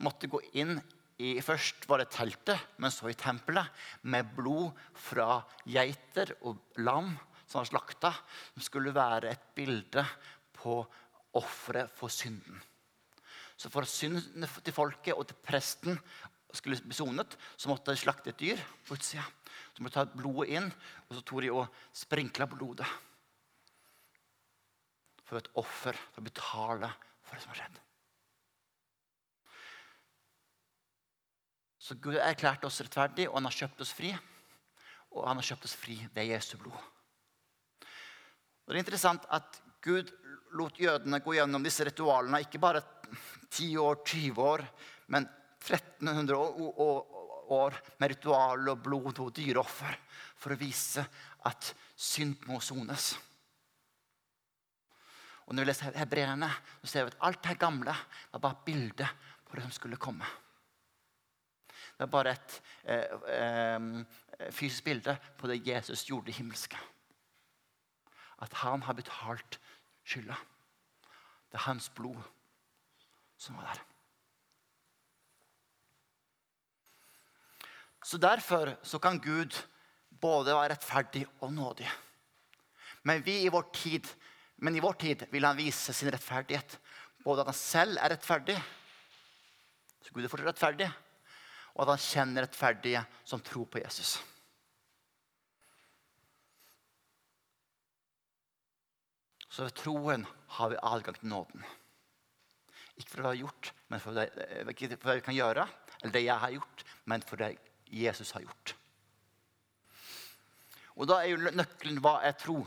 måtte 0.03 0.29
gå 0.29 0.43
inn 0.53 0.77
i 1.17 1.39
Først 1.41 1.87
var 1.89 1.97
det 1.97 2.11
teltet, 2.13 2.59
men 2.77 2.93
så 2.93 3.09
i 3.09 3.17
tempelet, 3.17 3.65
med 4.05 4.35
blod 4.35 4.69
fra 4.93 5.39
geiter 5.65 6.35
og 6.45 6.59
lam 6.85 7.15
som 7.47 7.63
var 7.63 7.69
slakta. 7.71 8.11
Som 8.53 8.65
skulle 8.67 8.93
være 8.93 9.31
et 9.33 9.47
bilde 9.57 10.03
på 10.53 10.83
offeret 11.37 11.93
for 11.95 12.13
synden. 12.13 12.59
Så 13.57 13.71
for 13.73 13.85
at 13.85 13.91
synden 13.91 14.45
til 14.63 14.75
folket 14.75 15.15
og 15.15 15.25
til 15.27 15.39
presten 15.45 15.97
skulle 16.53 16.79
bli 16.83 16.95
sonet, 16.95 17.35
så 17.57 17.69
måtte 17.69 17.93
de 17.93 17.99
slakte 17.99 18.31
et 18.31 18.39
dyr 18.39 18.61
på 18.85 18.95
utsida. 18.97 19.25
Så 19.73 19.83
måtte 19.83 20.03
de 20.03 20.11
ta 20.11 20.17
blodet 20.21 20.53
inn, 20.57 20.69
og 21.07 21.17
så 21.17 21.23
tok 21.25 21.43
de 21.43 21.51
og 21.53 21.81
sprinkla 21.95 22.47
blodet. 22.49 22.87
For 25.27 25.41
et 25.41 25.51
offer 25.59 25.97
for 25.97 26.21
å 26.21 26.27
betale 26.29 26.91
for 27.27 27.35
det 27.35 27.43
som 27.43 27.53
har 27.53 27.61
skjedd. 27.63 27.81
Så 31.87 31.95
Gud 32.03 32.17
har 32.17 32.33
erklært 32.33 32.65
oss 32.67 32.81
rettferdig, 32.83 33.29
og 33.29 33.37
han 33.39 33.47
har 33.47 33.57
kjøpt 33.61 33.83
oss 33.83 33.93
fri. 33.95 34.11
Og 35.15 35.23
han 35.23 35.39
har 35.39 35.49
kjøpt 35.49 35.67
oss 35.69 35.75
fri 35.79 35.95
ved 36.13 36.33
Jesu 36.33 36.57
blod. 36.59 36.75
Og 38.67 38.73
det 38.73 38.75
er 38.75 38.83
interessant 38.83 39.27
at 39.31 39.61
Gud 39.83 40.11
lot 40.57 40.79
jødene 40.79 41.19
gå 41.23 41.35
gjennom 41.37 41.63
disse 41.65 41.85
ritualene 41.87 42.41
ikke 42.45 42.61
bare 42.61 42.81
10 43.49 43.77
år, 43.81 44.01
20 44.05 44.41
år, 44.43 44.63
men 45.13 45.27
1300 45.63 46.37
år 47.57 47.77
med 47.99 48.11
ritual 48.11 48.73
og 48.73 48.81
blod 48.83 49.21
og 49.23 49.31
dyreoffer 49.35 49.95
for 50.37 50.53
å 50.53 50.59
vise 50.59 51.03
at 51.47 51.71
synd 51.95 52.43
må 52.49 52.59
sones. 52.63 53.13
Og 55.47 55.55
Når 55.55 55.63
vi 55.63 55.69
leser 55.69 55.95
hebreerne, 55.95 56.49
så 56.81 56.89
ser 56.91 57.07
vi 57.07 57.13
at 57.13 57.23
alt 57.29 57.43
det 57.45 57.59
gamle 57.59 57.93
var 58.33 58.43
bare 58.43 58.65
bilde 58.65 59.07
på 59.47 59.55
det 59.55 59.63
som 59.63 59.75
skulle 59.75 59.99
komme. 59.99 60.27
Det 61.97 62.03
er 62.03 62.11
bare 62.13 62.33
et 62.35 62.57
eh, 62.83 63.15
eh, 63.31 64.51
fysisk 64.51 64.83
bilde 64.85 65.15
på 65.39 65.47
det 65.49 65.63
Jesus 65.65 66.03
gjorde 66.09 66.29
i 66.29 66.35
himmelske. 66.35 66.77
At 68.43 68.53
han 68.61 68.83
har 68.85 68.97
betalt 68.97 69.59
skylda. 70.07 70.37
Det 71.51 71.59
er 71.59 71.67
hans 71.69 71.89
blod 71.89 72.19
som 73.37 73.57
var 73.57 73.71
der. 73.71 73.83
Så 78.07 78.17
Derfor 78.17 78.77
så 78.83 78.99
kan 78.99 79.19
Gud 79.19 79.55
både 80.21 80.53
være 80.53 80.71
rettferdig 80.73 81.25
og 81.41 81.53
nådig. 81.53 81.89
Men, 83.03 83.25
vi 83.25 83.41
i 83.41 83.49
vår 83.51 83.69
tid, 83.73 84.07
men 84.57 84.75
i 84.75 84.79
vår 84.83 84.93
tid 84.93 85.25
vil 85.31 85.45
han 85.45 85.57
vise 85.57 85.93
sin 85.93 86.11
rettferdighet. 86.11 86.79
Både 87.23 87.41
at 87.41 87.51
han 87.51 87.59
selv 87.59 87.97
er 87.99 88.13
rettferdig, 88.15 88.55
så 90.01 90.13
Gud 90.13 90.23
er 90.23 90.31
fortsatt 90.31 90.53
rettferdig, 90.53 90.87
og 91.75 91.83
at 91.83 91.93
han 91.93 92.03
kjenner 92.05 92.47
rettferdige 92.47 93.03
som 93.27 93.43
tror 93.43 93.67
på 93.71 93.81
Jesus. 93.83 94.17
Så 99.57 99.65
ved 99.65 99.73
troen 99.73 100.21
har 100.53 100.69
vi 100.69 100.75
adgang 100.85 101.15
til 101.17 101.31
nåden. 101.31 101.63
Ikke 102.93 103.09
for 103.09 103.17
det 103.17 103.23
vi 103.23 103.29
har 103.31 103.39
gjort, 103.39 103.69
men 103.89 104.03
for 104.03 104.13
det, 104.13 104.25
for 105.01 105.09
det 105.09 105.15
vi 105.17 105.23
kan 105.25 105.37
gjøre, 105.37 105.63
eller 106.03 106.13
det 106.13 106.21
jeg 106.27 106.43
har 106.43 106.53
gjort, 106.53 106.83
men 107.09 107.25
for 107.25 107.41
det 107.41 107.47
Jesus 107.89 108.35
har 108.37 108.45
gjort. 108.45 108.75
Og 110.93 111.09
Da 111.09 111.17
er 111.23 111.31
jo 111.31 111.49
nøkkelen 111.57 111.97
hva 112.05 112.19
er 112.21 112.37
tro. 112.37 112.59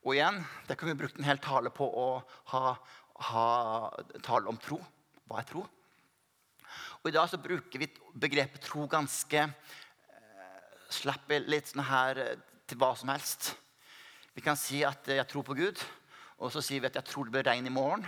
Og 0.00 0.16
igjen, 0.16 0.40
det 0.68 0.78
kan 0.80 0.88
vi 0.88 0.96
bruke 0.96 1.20
en 1.20 1.28
hel 1.28 1.44
tale 1.44 1.68
på 1.68 1.84
å 1.84 2.08
ha, 2.54 2.74
ha 3.28 3.46
tale 4.24 4.48
om 4.48 4.56
tro. 4.56 4.80
Hva 5.28 5.44
er 5.44 5.52
tro? 5.52 5.68
Og 7.02 7.12
I 7.12 7.16
dag 7.18 7.28
så 7.28 7.44
bruker 7.44 7.76
vi 7.76 7.92
begrepet 8.16 8.64
tro 8.64 8.88
ganske 8.88 9.44
eh, 9.44 10.76
Slapper 10.88 11.44
litt 11.44 11.74
sånn 11.74 11.84
her 11.92 12.24
eh, 12.24 12.38
til 12.64 12.80
hva 12.80 12.94
som 12.96 13.12
helst. 13.12 13.52
Vi 14.34 14.42
kan 14.44 14.56
si 14.56 14.82
at 14.86 15.08
jeg 15.10 15.26
tror 15.28 15.42
på 15.46 15.56
Gud, 15.58 15.80
og 16.38 16.52
så 16.52 16.62
sier 16.64 16.80
vi 16.80 16.88
at 16.88 16.98
jeg 17.00 17.08
tror 17.08 17.26
det 17.26 17.34
blir 17.34 17.46
regn 17.48 17.66
i 17.66 17.74
morgen. 17.74 18.06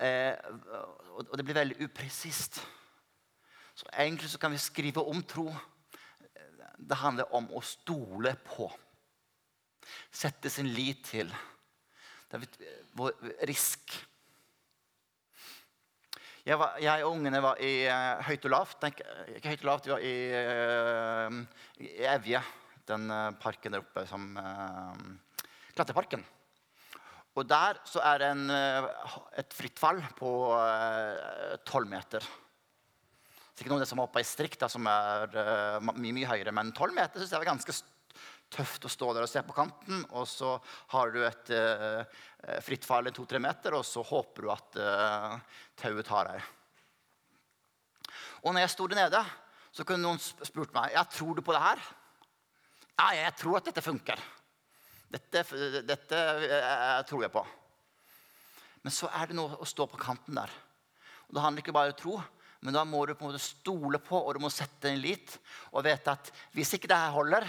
Eh, 0.00 0.34
og 1.16 1.36
det 1.36 1.44
blir 1.44 1.58
veldig 1.58 1.78
upresist. 1.86 2.60
Så 3.76 3.88
egentlig 3.92 4.30
så 4.30 4.38
kan 4.40 4.52
vi 4.52 4.58
skrive 4.62 5.04
om 5.04 5.22
tro. 5.22 5.50
Det 6.78 6.96
handler 7.00 7.32
om 7.34 7.48
å 7.52 7.62
stole 7.64 8.32
på. 8.46 8.70
Sette 10.10 10.50
sin 10.50 10.68
lit 10.72 11.04
til. 11.10 11.30
Det 12.30 12.40
er 12.40 13.46
risk. 13.48 13.92
Jeg, 16.46 16.60
var, 16.60 16.76
jeg, 16.78 17.02
og 17.02 17.16
ungene 17.16 17.40
var 17.42 17.58
i 17.58 17.72
uh, 17.90 18.20
høyt 18.22 18.44
og 18.46 18.52
lavt. 18.52 18.84
Ikke 18.86 19.50
høyt 19.50 19.64
og 19.64 19.66
lavt, 19.66 19.88
vi 19.88 19.92
var 19.92 20.04
i, 20.06 20.12
uh, 20.38 21.64
i 21.82 21.88
Evje, 22.06 22.42
den 22.86 23.08
uh, 23.10 23.32
parken 23.42 23.74
der 23.74 23.82
oppe 23.82 24.04
som 24.06 24.28
Klatreparken. 25.74 26.22
Og 27.36 27.48
der 27.50 27.80
så 27.84 27.98
er 28.12 28.22
det 28.22 28.30
et 29.42 29.56
fritt 29.58 29.82
fall 29.82 29.98
på 30.16 30.30
tolv 31.68 31.90
meter. 31.90 32.22
Så 32.22 33.60
ikke 33.60 33.72
noe 33.74 33.80
av 33.80 33.84
det 33.84 33.90
som 33.90 34.00
er 34.00 34.06
oppe 34.06 34.22
i 34.22 34.28
strikt, 34.30 34.62
da, 34.62 34.70
som 34.72 34.86
er 34.88 35.34
mye, 35.84 36.14
mye 36.14 36.30
høyere, 36.30 36.54
men 36.56 36.70
tolv 36.78 36.96
meter 36.96 37.20
synes 37.20 37.34
jeg 37.34 37.42
var 37.42 37.50
ganske 37.50 37.74
tøft 38.52 38.86
å 38.86 38.90
stå 38.92 39.10
der 39.14 39.26
og 39.26 39.30
se 39.30 39.42
på 39.46 39.56
kanten. 39.56 40.04
Og 40.14 40.26
så 40.30 40.54
har 40.92 41.12
du 41.14 41.20
et 41.26 41.52
uh, 41.54 42.02
fritt 42.64 42.86
fall 42.86 43.10
to-tre 43.14 43.40
meter, 43.42 43.76
og 43.78 43.86
så 43.86 44.04
håper 44.06 44.46
du 44.46 44.52
at 44.54 44.78
uh, 44.80 45.58
tauet 45.78 46.06
tar 46.06 46.32
deg. 46.32 46.52
Og 48.46 48.52
når 48.52 48.66
jeg 48.66 48.74
sto 48.76 48.86
der 48.90 49.02
nede, 49.02 49.22
så 49.74 49.84
kunne 49.84 50.04
noen 50.04 50.20
spurt 50.22 50.72
meg 50.76 50.94
ja, 50.94 51.02
tror 51.10 51.36
du 51.36 51.42
på 51.44 51.54
det 51.56 51.62
her. 51.64 51.82
Ja, 52.96 53.10
jeg 53.18 53.34
tror 53.40 53.58
at 53.58 53.68
dette 53.68 53.84
funker. 53.84 54.20
Dette, 55.12 55.42
dette 55.86 56.20
jeg 56.46 57.06
tror 57.10 57.26
jeg 57.26 57.34
på. 57.34 57.42
Men 58.86 58.94
så 58.94 59.10
er 59.18 59.28
det 59.28 59.36
noe 59.36 59.58
å 59.60 59.68
stå 59.68 59.88
på 59.90 60.00
kanten 60.00 60.38
der. 60.38 60.52
Og 61.26 61.34
Det 61.34 61.42
handler 61.42 61.64
ikke 61.64 61.74
bare 61.74 61.92
om 61.92 61.98
tro, 61.98 62.16
men 62.62 62.74
da 62.74 62.84
må 62.86 63.02
du 63.06 63.14
på 63.14 63.26
en 63.26 63.32
måte 63.32 63.42
stole 63.42 63.98
på 64.02 64.18
og 64.18 64.36
du 64.36 64.40
må 64.42 64.50
sette 64.50 64.88
din 64.88 65.02
lit 65.02 65.36
og 65.72 65.84
vite 65.86 66.14
at 66.14 66.30
hvis 66.54 66.72
ikke 66.76 66.88
det 66.90 66.98
her 66.98 67.14
holder, 67.14 67.46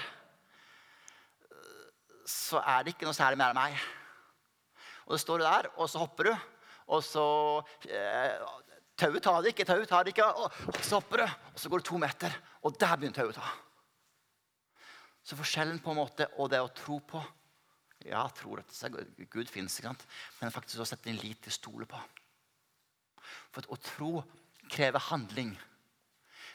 så 2.28 2.60
er 2.60 2.84
det 2.84 2.94
ikke 2.94 3.08
noe 3.08 3.16
særlig 3.16 3.40
mer 3.40 3.54
enn 3.54 3.60
meg. 3.62 3.84
Og 5.08 5.16
så 5.16 5.22
står 5.24 5.40
du 5.40 5.46
der, 5.48 5.70
og 5.78 5.90
så 5.90 6.02
hopper 6.04 6.30
du. 6.30 6.34
Og 6.96 7.04
så 7.04 7.28
eh, 7.88 8.36
Tauet 8.98 9.22
tar 9.22 9.44
det 9.46 9.52
ikke, 9.54 9.66
tauet 9.70 9.90
tar 9.90 10.06
det 10.08 10.16
ikke. 10.16 10.26
Og 10.26 10.78
så 10.82 10.98
hopper 10.98 11.22
du, 11.22 11.26
og 11.54 11.62
så 11.62 11.70
går 11.70 11.84
du 11.84 11.86
to 11.86 12.00
meter, 12.02 12.34
og 12.66 12.78
der 12.82 12.96
begynner 12.98 13.20
tauet 13.20 13.38
å 13.38 13.44
ta. 13.44 13.52
Så 15.22 15.38
forskjellen 15.38 15.82
på 15.84 15.92
en 15.92 16.00
måte 16.00 16.30
og 16.40 16.50
det 16.52 16.62
å 16.64 16.72
tro 16.76 17.02
på 17.04 17.24
Ja, 18.08 18.22
tror 18.32 18.62
at 18.62 18.72
Gud 19.30 19.50
fins, 19.50 19.80
men 19.84 20.54
faktisk 20.54 20.80
å 20.80 20.86
sette 20.88 21.10
en 21.10 21.18
lit 21.20 21.42
til 21.44 21.52
stole 21.52 21.88
på. 21.90 22.00
For 23.52 23.74
å 23.74 23.78
tro 23.82 24.12
krever 24.70 25.02
handling. 25.10 25.56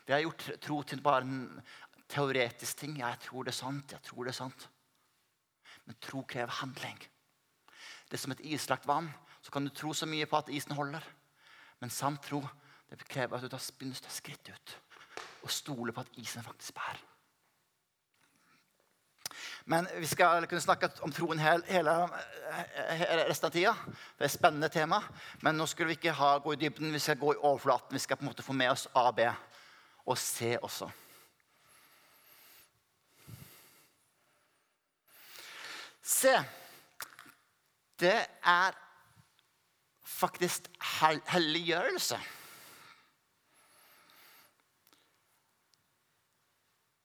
Vi 0.06 0.14
har 0.14 0.22
gjort 0.22 0.46
tro 0.62 0.78
til 0.86 1.02
bare 1.02 1.26
en 1.26 1.62
teoretisk 2.08 2.78
ting. 2.78 2.94
Ja, 3.00 3.10
jeg 3.12 3.26
tror 3.26 3.44
det 3.44 3.52
er 3.52 3.58
sant. 3.58 3.92
jeg 3.92 4.02
tror 4.06 4.24
det 4.24 4.32
er 4.32 4.38
sant. 4.38 4.68
Men 5.86 5.98
tro 6.00 6.22
krever 6.28 6.60
handling. 6.60 6.98
Det 8.08 8.18
er 8.18 8.22
som 8.22 8.34
et 8.34 8.44
islagt 8.44 8.86
vann. 8.86 9.10
Så 9.42 9.50
kan 9.50 9.64
du 9.64 9.72
tro 9.74 9.92
så 9.94 10.06
mye 10.06 10.26
på 10.26 10.38
at 10.38 10.50
isen 10.52 10.76
holder. 10.78 11.04
Men 11.80 11.90
sann 11.90 12.18
tro 12.22 12.42
det 12.92 13.08
krever 13.08 13.36
at 13.36 13.42
du 13.42 13.48
tar 13.48 13.62
skritt 14.12 14.50
ut 14.52 14.74
og 15.42 15.50
stoler 15.50 15.94
på 15.96 16.04
at 16.04 16.18
isen 16.20 16.44
faktisk 16.44 16.74
bærer. 16.76 17.00
Men 19.64 19.86
vi 19.98 20.06
skal 20.06 20.46
kunne 20.46 20.60
snakke 20.60 20.90
om 21.02 21.12
troen 21.14 21.38
hele, 21.38 21.64
hele 21.66 21.94
resten 23.28 23.46
av 23.46 23.54
tida. 23.54 23.72
Det 24.18 24.26
er 24.26 24.28
et 24.28 24.34
spennende 24.34 24.68
tema. 24.68 25.00
Men 25.42 25.56
nå 25.56 25.66
skulle 25.70 25.92
vi 25.92 25.98
ikke 26.00 26.14
ha, 26.18 26.34
gå 26.42 26.54
i 26.54 26.60
dybden, 26.60 26.92
vi 26.92 27.00
skal 27.02 27.18
gå 27.18 27.32
i 27.32 27.40
overflaten. 27.40 27.94
Vi 27.94 28.02
skal 28.02 28.18
på 28.18 28.26
en 28.26 28.30
måte 28.32 28.44
få 28.44 28.56
med 28.58 28.74
oss 28.74 28.88
A, 28.94 29.10
B 29.14 29.26
og 30.06 30.18
C 30.18 30.56
også. 30.62 30.90
Se, 36.02 36.34
det 38.02 38.18
er 38.42 38.78
faktisk 40.02 40.66
helliggjørelse. 41.30 42.18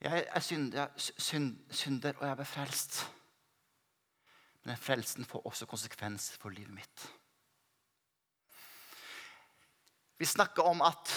Jeg 0.01 0.25
er 0.29 0.39
synder, 0.39 0.87
synd, 0.97 1.53
synder, 1.73 2.17
og 2.17 2.27
jeg 2.27 2.37
ble 2.37 2.45
frelst. 2.45 2.99
Men 4.61 4.73
den 4.73 4.81
frelsen 4.81 5.25
får 5.25 5.45
også 5.45 5.69
konsekvens 5.69 6.31
for 6.41 6.53
livet 6.53 6.73
mitt. 6.73 7.07
Vi 10.17 10.25
snakker 10.25 10.65
om 10.65 10.81
at 10.81 11.13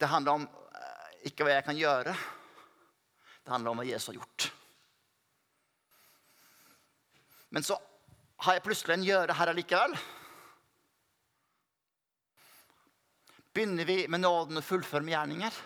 det 0.00 0.08
handler 0.08 0.40
om 0.40 0.44
eh, 0.48 1.28
ikke 1.28 1.44
hva 1.44 1.58
jeg 1.58 1.64
kan 1.68 1.76
gjøre. 1.76 2.14
Det 3.44 3.52
handler 3.52 3.70
om 3.70 3.80
hva 3.80 3.88
Jesus 3.88 4.12
har 4.12 4.20
gjort. 4.20 4.53
Men 7.54 7.62
så 7.62 7.76
har 8.42 8.56
jeg 8.56 8.64
plutselig 8.66 8.96
en 8.96 9.06
gjøre 9.06 9.36
her 9.38 9.52
allikevel. 9.52 9.94
Begynner 13.54 13.86
vi 13.86 13.98
med 14.10 14.24
nåden 14.24 14.58
og 14.58 14.66
fullfører 14.66 15.06
med 15.06 15.14
gjerninger? 15.14 15.60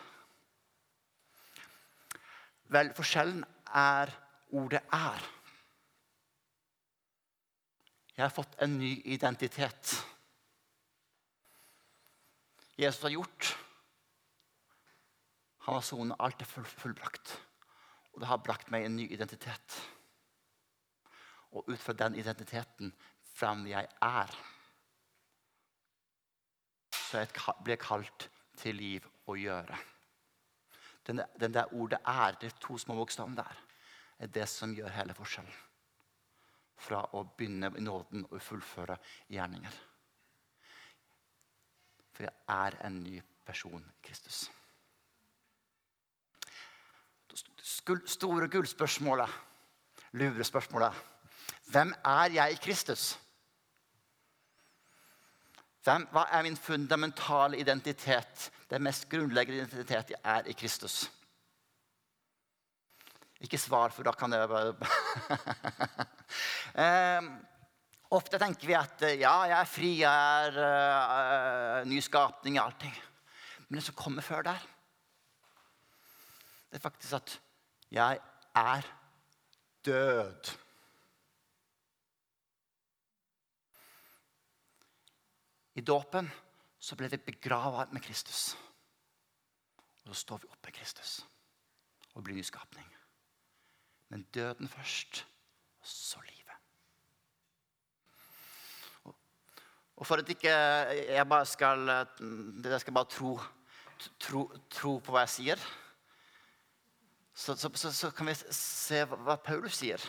Vel, 2.77 2.92
forskjellen 2.92 3.40
er 3.72 4.12
ordet 4.53 4.83
'er'. 4.92 5.27
Jeg 8.16 8.24
har 8.24 8.35
fått 8.37 8.61
en 8.61 8.79
ny 8.79 9.03
identitet. 9.05 10.05
Jesus 12.79 13.03
har 13.03 13.11
gjort. 13.11 13.57
Han 15.64 15.74
har 15.74 15.83
sonet 15.83 16.16
alt 16.20 16.40
er 16.42 16.64
fullbrakt. 16.64 17.40
Og 18.12 18.20
det 18.20 18.29
har 18.29 18.42
brakt 18.42 18.70
meg 18.70 18.85
en 18.85 18.96
ny 18.96 19.12
identitet. 19.12 19.81
Og 21.52 21.68
ut 21.68 21.80
fra 21.80 21.92
den 21.92 22.14
identiteten, 22.14 22.92
hvem 23.38 23.66
jeg 23.66 23.88
er, 24.02 24.34
så 26.92 27.22
jeg 27.22 27.54
blir 27.64 27.80
kalt 27.80 28.28
til 28.58 28.76
liv 28.76 29.06
å 29.26 29.37
gjøre. 29.38 29.78
Den, 31.06 31.22
den 31.40 31.54
der 31.54 31.72
ordet 31.72 31.98
'er', 32.04 32.37
er 32.44 32.50
to 32.61 32.78
små 32.78 32.94
bokstavene 32.94 33.37
der, 33.37 33.56
er 34.18 34.26
det 34.26 34.48
som 34.48 34.74
gjør 34.74 34.88
hele 34.88 35.14
forskjellen. 35.14 35.54
Fra 36.76 37.02
å 37.12 37.24
begynne 37.24 37.72
i 37.76 37.80
nåden 37.80 38.26
og 38.30 38.42
fullføre 38.42 38.98
gjerninger. 39.28 39.78
For 42.12 42.22
jeg 42.22 42.34
er 42.48 42.87
en 42.87 43.02
ny 43.02 43.22
person 43.46 43.84
Kristus. 44.02 44.50
Store 48.06 48.48
gullspørsmålet, 48.48 49.30
lurespørsmålet. 50.12 50.94
Hvem 51.68 51.92
er 52.04 52.33
jeg 52.33 52.52
i 52.52 52.61
Kristus? 52.64 53.18
Hvem, 55.85 56.07
hva 56.12 56.24
er 56.33 56.44
min 56.44 56.57
fundamentale 56.57 57.59
identitet? 57.61 58.50
Den 58.70 58.83
mest 58.85 59.09
grunnleggende 59.09 59.62
identitet 59.62 60.11
jeg 60.14 60.20
er 60.24 60.48
i 60.48 60.57
Kristus. 60.57 61.11
Ikke 63.40 63.61
svar, 63.61 63.92
for 63.94 64.02
da 64.02 64.12
kan 64.18 64.33
jeg 64.33 64.48
bare 64.50 64.74
um, 67.20 67.28
Ofte 68.18 68.40
tenker 68.40 68.66
vi 68.66 68.72
at 68.72 69.04
ja, 69.20 69.35
jeg 69.50 69.59
er 69.59 69.68
fri, 69.68 69.90
jeg 70.00 70.46
er 70.48 70.54
uh, 71.83 71.88
ny 71.88 72.00
skapning, 72.00 72.57
allting. 72.57 72.94
Men 73.68 73.78
det 73.78 73.85
som 73.85 73.96
kommer 73.98 74.24
før 74.24 74.46
der, 74.48 74.62
det 76.70 76.81
er 76.81 76.85
faktisk 76.85 77.12
at 77.20 77.35
jeg 77.92 78.20
er 78.57 78.88
død. 79.85 80.57
I 85.78 85.84
dåpen 85.86 86.26
så 86.78 86.96
ble 86.98 87.10
vi 87.12 87.20
begravet 87.22 87.92
med 87.94 88.02
Kristus. 88.02 88.56
Og 90.02 90.10
så 90.10 90.20
står 90.24 90.42
vi 90.42 90.50
oppe 90.50 90.70
med 90.70 90.78
Kristus 90.78 91.18
og 92.14 92.24
blir 92.26 92.38
nyskapning. 92.38 92.86
Men 94.10 94.24
døden 94.34 94.68
først, 94.72 95.22
og 95.78 95.86
så 95.86 96.22
livet. 96.24 96.56
Og 99.98 100.06
for 100.06 100.22
at 100.22 100.30
ikke 100.30 100.50
jeg 100.50 101.28
bare 101.28 101.46
skal, 101.46 101.90
jeg 102.64 102.80
skal 102.80 102.94
bare 102.94 103.10
tro, 103.10 103.32
tro, 104.22 104.44
tro 104.70 104.96
på 104.98 105.14
hva 105.14 105.26
jeg 105.26 105.34
sier, 105.34 105.68
så, 107.34 107.54
så, 107.54 107.70
så, 107.70 108.10
kan 108.10 108.26
vi 108.26 108.34
se 108.34 109.04
hva 109.10 109.36
Paulus 109.42 109.78
sier. 109.78 110.02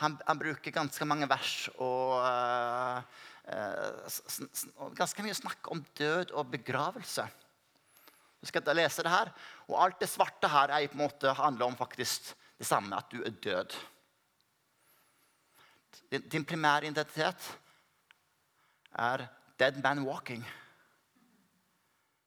Han, 0.00 0.18
han 0.26 0.40
bruker 0.40 0.74
ganske 0.74 1.04
mange 1.08 1.28
vers 1.28 1.68
og 1.76 2.18
uh, 2.20 3.28
ganske 4.98 5.24
mye 5.24 5.34
snakk 5.34 5.70
om 5.72 5.82
død 5.98 6.32
og 6.38 6.50
begravelse. 6.52 7.24
Du 8.40 8.48
skal 8.48 8.76
lese 8.76 9.04
det 9.04 9.12
her. 9.12 9.32
Og 9.68 9.78
alt 9.84 10.00
det 10.00 10.08
svarte 10.08 10.48
her 10.48 10.72
er 10.72 10.86
på 10.88 10.96
en 10.98 11.04
måte 11.04 11.34
handler 11.36 11.66
om 11.66 11.76
faktisk 11.76 12.32
det 12.58 12.66
samme, 12.68 12.96
at 12.96 13.10
du 13.12 13.22
er 13.22 13.30
død. 13.30 13.76
Din, 16.10 16.28
din 16.28 16.44
primære 16.44 16.86
identitet 16.86 17.58
er 18.92 19.26
'dead 19.58 19.82
man 19.82 20.06
walking'. 20.08 20.44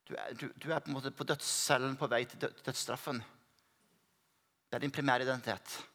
Du 0.10 0.16
er, 0.18 0.34
du, 0.34 0.50
du 0.64 0.72
er, 0.72 0.80
på 0.80 0.88
en 0.88 0.94
måte 0.94 1.12
på 1.12 1.24
dødscellen 1.24 1.96
på 1.98 2.08
vei 2.08 2.26
til 2.26 2.40
dødsstraffen. 2.40 3.24
Det 4.70 4.76
er 4.76 4.80
din 4.80 4.92
primære 4.92 5.24
identitet. 5.24 5.88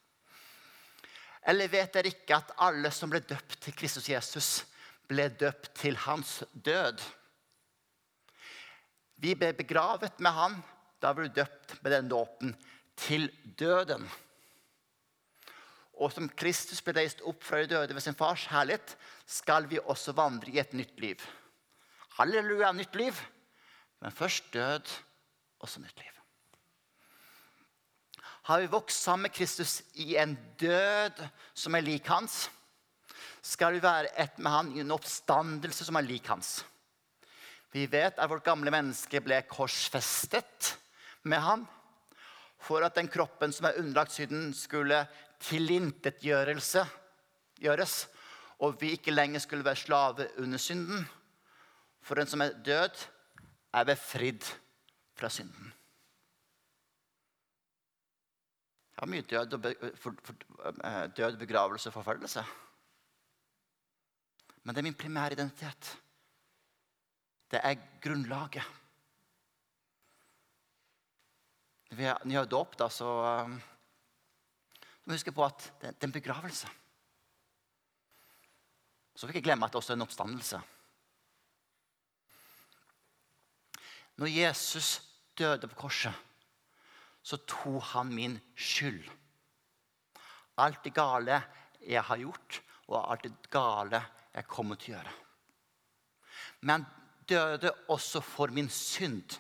Eller 1.46 1.68
vet 1.68 1.94
dere 1.94 2.06
ikke 2.06 2.36
at 2.36 2.52
alle 2.58 2.90
som 2.90 3.10
ble 3.10 3.20
døpt 3.20 3.60
til 3.60 3.76
Kristus 3.76 4.08
Jesus, 4.08 4.66
ble 5.08 5.28
døpt 5.40 5.72
til 5.80 5.96
hans 6.04 6.42
død? 6.52 7.02
Vi 9.18 9.34
ble 9.34 9.52
begravet 9.56 10.20
med 10.22 10.36
han. 10.36 10.58
Da 11.02 11.12
ble 11.14 11.28
du 11.28 11.38
døpt 11.40 11.76
med 11.82 11.94
den 11.94 12.10
dåpen 12.10 12.54
til 12.98 13.28
døden. 13.58 14.06
Og 15.98 16.12
som 16.14 16.28
Kristus 16.30 16.82
ble 16.84 16.94
reist 16.98 17.22
opp 17.26 17.42
fra 17.46 17.62
de 17.62 17.70
døde 17.72 17.94
ved 17.94 18.02
sin 18.04 18.18
fars 18.18 18.46
herlighet, 18.50 18.94
skal 19.26 19.66
vi 19.70 19.80
også 19.82 20.14
vandre 20.14 20.52
i 20.52 20.60
et 20.62 20.74
nytt 20.78 21.00
liv. 21.02 21.22
Halleluja, 22.18 22.70
nytt 22.74 22.94
liv. 22.98 23.18
Men 24.02 24.14
først 24.14 24.52
død, 24.54 24.86
også 25.58 25.82
nytt 25.82 25.98
liv. 25.98 26.14
Har 28.48 28.62
vi 28.62 28.70
vokst 28.72 29.02
sammen 29.02 29.26
med 29.26 29.34
Kristus 29.34 29.82
i 29.94 30.14
en 30.16 30.38
død 30.60 31.18
som 31.54 31.74
er 31.74 31.84
lik 31.84 32.06
hans, 32.08 32.46
skal 33.42 33.76
vi 33.76 33.82
være 33.82 34.12
ett 34.16 34.38
med 34.38 34.52
han 34.52 34.72
i 34.74 34.82
en 34.82 34.94
oppstandelse 34.94 35.86
som 35.86 35.98
er 35.98 36.06
lik 36.06 36.28
hans. 36.30 36.58
Vi 37.72 37.86
vet 37.90 38.18
at 38.18 38.30
vårt 38.30 38.46
gamle 38.46 38.72
menneske 38.72 39.20
ble 39.22 39.42
korsfestet 39.48 40.74
med 41.28 41.42
han 41.44 41.66
for 42.58 42.82
at 42.82 42.96
den 42.98 43.10
kroppen 43.10 43.52
som 43.54 43.68
er 43.68 43.78
underlagt 43.78 44.16
synden, 44.16 44.50
skulle 44.56 45.04
tilintetgjørelse 45.46 46.82
gjøres, 47.62 48.08
og 48.58 48.80
vi 48.80 48.96
ikke 48.96 49.14
lenger 49.14 49.42
skulle 49.42 49.66
være 49.66 49.84
slave 49.84 50.28
under 50.42 50.58
synden. 50.58 51.06
For 52.02 52.18
den 52.18 52.26
som 52.26 52.42
er 52.42 52.56
død, 52.66 53.04
er 53.74 53.84
befridd 53.84 54.46
fra 55.18 55.28
synden. 55.30 55.72
Jeg 58.96 59.04
har 59.04 59.10
mye 59.12 59.22
død, 59.22 59.52
eh, 60.84 61.06
død 61.16 61.36
begravelse 61.38 61.88
og 61.88 61.94
forfølgelse. 61.94 62.42
Men 64.62 64.74
det 64.74 64.82
er 64.82 64.88
min 64.88 64.98
primære 64.98 65.32
identitet. 65.32 65.94
Det 67.50 67.60
er 67.64 67.80
grunnlaget. 68.02 68.64
Jeg 71.98 72.36
har 72.36 72.46
dåp, 72.46 72.76
da, 72.78 72.88
så 72.92 73.08
så 75.08 75.10
må 75.10 75.14
vi 75.14 75.22
huske 75.22 75.32
på 75.32 75.44
at 75.46 75.70
det, 75.80 75.88
er 75.88 76.04
en 76.04 76.12
begravelse. 76.12 76.68
Så 79.14 79.24
får 79.24 79.30
vi 79.32 79.38
ikke 79.38 79.46
glemme 79.46 79.64
at 79.64 79.72
det 79.72 79.80
også 79.80 79.94
er 79.94 79.96
en 79.96 80.04
oppstandelse. 80.04 80.58
Når 84.20 84.28
Jesus 84.34 84.90
døde 85.38 85.70
på 85.70 85.78
korset, 85.80 86.12
så 87.24 87.40
tok 87.48 87.80
han 87.94 88.12
min 88.12 88.36
skyld. 88.52 89.08
Alt 90.60 90.84
det 90.84 90.92
gale 90.92 91.40
jeg 91.80 92.04
har 92.04 92.20
gjort, 92.20 92.60
og 92.92 93.00
alt 93.08 93.24
det 93.24 93.50
gale 93.50 94.02
jeg 94.34 94.48
kommer 94.50 94.78
til 94.78 94.94
å 94.94 94.98
gjøre. 94.98 95.14
Men 96.60 96.74
han 96.74 96.86
døde 97.28 97.72
også 97.92 98.22
for 98.24 98.52
min 98.54 98.70
synd 98.72 99.38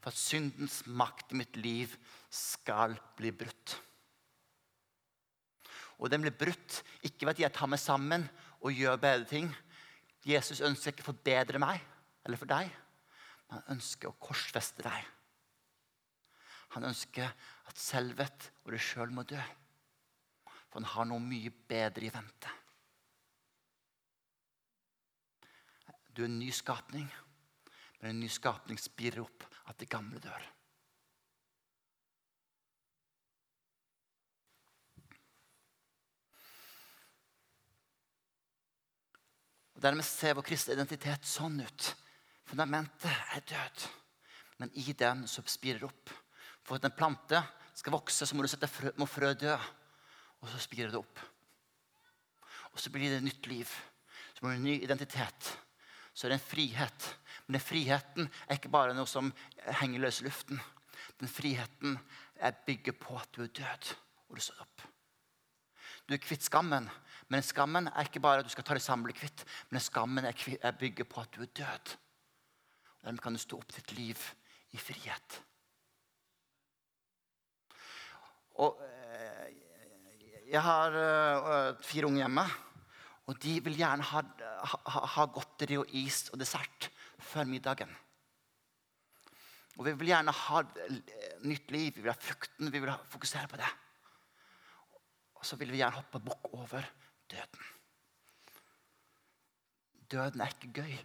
for 0.00 0.08
at 0.08 0.16
syndens 0.16 0.80
makt 0.88 1.34
i 1.34 1.38
mitt 1.42 1.56
liv 1.60 1.92
skal 2.32 2.94
bli 3.18 3.32
brutt. 3.36 3.76
Og 6.00 6.08
den 6.08 6.24
blir 6.24 6.32
brutt 6.32 6.80
ikke 7.04 7.26
ved 7.26 7.34
at 7.34 7.42
jeg 7.44 7.54
tar 7.58 7.68
meg 7.68 7.82
sammen 7.82 8.24
og 8.64 8.72
gjør 8.72 9.00
bedre 9.00 9.28
ting. 9.28 9.50
Jesus 10.24 10.62
ønsker 10.64 10.94
ikke 10.94 11.04
å 11.04 11.10
forbedre 11.12 11.60
meg 11.60 11.84
eller 12.24 12.40
for 12.40 12.48
deg, 12.48 12.68
men 13.48 13.60
han 13.60 13.76
ønsker 13.76 14.08
å 14.08 14.16
korsfeste 14.20 14.84
deg. 14.86 15.04
Han 16.76 16.86
ønsker 16.88 17.28
at 17.68 17.80
selvet 17.80 18.50
og 18.64 18.72
du 18.72 18.80
sjøl 18.80 19.12
må 19.12 19.26
dø. 19.28 19.40
For 20.70 20.78
han 20.78 20.92
har 20.94 21.08
noe 21.10 21.22
mye 21.22 21.50
bedre 21.50 22.06
i 22.06 22.12
vente. 22.14 22.52
Du 26.14 26.22
er 26.22 26.30
en 26.30 26.38
ny 26.38 26.50
skapning. 26.54 27.10
Men 28.00 28.14
en 28.14 28.22
ny 28.22 28.30
skapning 28.32 28.78
spirer 28.80 29.22
opp 29.24 29.44
at 29.68 29.78
det 29.80 29.90
gamle 29.90 30.20
dør. 30.22 30.46
Og 39.80 39.84
Dermed 39.84 40.04
ser 40.04 40.34
vår 40.36 40.44
kristne 40.44 40.76
identitet 40.76 41.24
sånn 41.24 41.60
ut. 41.60 41.90
Fundamentet 42.50 43.36
er 43.36 43.44
død, 43.48 43.84
men 44.60 44.72
i 44.76 44.92
den 44.92 45.22
så 45.30 45.44
spirer 45.48 45.86
opp. 45.86 46.10
For 46.66 46.76
at 46.76 46.84
en 46.84 46.96
plante 46.96 47.40
skal 47.78 47.94
vokse, 47.94 48.26
så 48.26 48.36
må, 48.36 48.44
frø, 48.44 48.92
må 49.00 49.06
frø 49.08 49.30
dø. 49.40 49.54
Og 50.40 50.48
så 50.48 50.60
spirer 50.62 50.92
det 50.92 51.00
opp. 51.00 51.20
Og 52.72 52.80
så 52.80 52.92
blir 52.92 53.12
det 53.12 53.24
nytt 53.24 53.46
liv. 53.50 53.70
Så 54.34 54.40
blir 54.40 54.54
det 54.54 54.60
en 54.60 54.68
ny 54.68 54.76
identitet. 54.84 55.50
Så 56.14 56.26
er 56.26 56.34
det 56.34 56.40
en 56.40 56.48
frihet. 56.50 57.08
Men 57.46 57.58
den 57.58 57.64
friheten 57.64 58.30
er 58.46 58.58
ikke 58.58 58.72
bare 58.72 58.94
noe 58.96 59.08
som 59.10 59.32
henger 59.80 60.04
løs 60.04 60.20
i 60.22 60.28
luften. 60.28 60.60
Den 61.20 61.28
friheten 61.28 61.98
er 62.40 62.56
bygget 62.66 62.98
på 63.00 63.16
at 63.18 63.28
du 63.36 63.42
er 63.44 63.52
død, 63.60 63.94
og 64.28 64.36
du 64.36 64.42
står 64.42 64.62
opp. 64.64 64.86
Du 66.08 66.14
er 66.14 66.22
kvitt 66.22 66.42
skammen, 66.42 66.88
men 67.30 67.44
skammen 67.44 67.86
er 67.90 68.08
ikke 68.08 68.22
bare 68.22 68.40
at 68.40 68.48
du 68.48 68.50
skal 68.50 68.64
ta 68.66 68.74
deg 68.74 68.82
sammen 68.82 69.04
og 69.04 69.12
bli 69.12 69.18
kvitt. 69.20 69.44
Men 69.70 69.84
skammen 69.84 70.26
er, 70.26 70.34
bygget 70.34 70.64
er 70.66 70.78
bygger 70.80 71.06
på 71.06 71.20
at 71.22 71.36
du 71.36 71.44
er 71.44 71.52
død. 71.60 71.92
Og 72.96 73.04
Dermed 73.04 73.22
kan 73.22 73.36
du 73.36 73.40
stå 73.40 73.60
opp 73.60 73.76
et 73.78 73.92
liv 73.94 74.24
i 74.74 74.80
frihet. 74.80 75.36
Og 78.60 78.80
jeg 80.50 80.62
har 80.66 80.96
uh, 80.98 81.78
fire 81.86 82.08
unge 82.08 82.24
hjemme. 82.24 82.44
Og 83.30 83.36
de 83.38 83.58
vil 83.62 83.76
gjerne 83.78 84.02
ha, 84.02 84.22
ha, 84.66 85.02
ha 85.14 85.26
godteri 85.30 85.76
og 85.78 85.92
is 85.94 86.24
og 86.32 86.40
dessert 86.40 86.88
før 87.22 87.46
middagen. 87.46 87.92
Og 89.78 89.86
vi 89.86 89.92
vil 90.00 90.10
gjerne 90.10 90.34
ha 90.34 90.62
nytt 91.46 91.70
liv, 91.70 91.94
vi 91.94 92.02
vil 92.02 92.10
ha 92.10 92.18
frukten, 92.18 92.72
vi 92.72 92.82
vil 92.82 92.90
fokusere 93.12 93.46
på 93.48 93.60
det. 93.60 93.70
Og 95.38 95.46
så 95.46 95.56
vil 95.60 95.70
vi 95.70 95.78
gjerne 95.78 96.00
hoppe 96.00 96.20
bukk 96.26 96.50
over 96.58 96.90
døden. 97.30 97.70
Døden 100.10 100.42
er 100.42 100.52
ikke 100.56 100.74
gøy. 100.82 100.98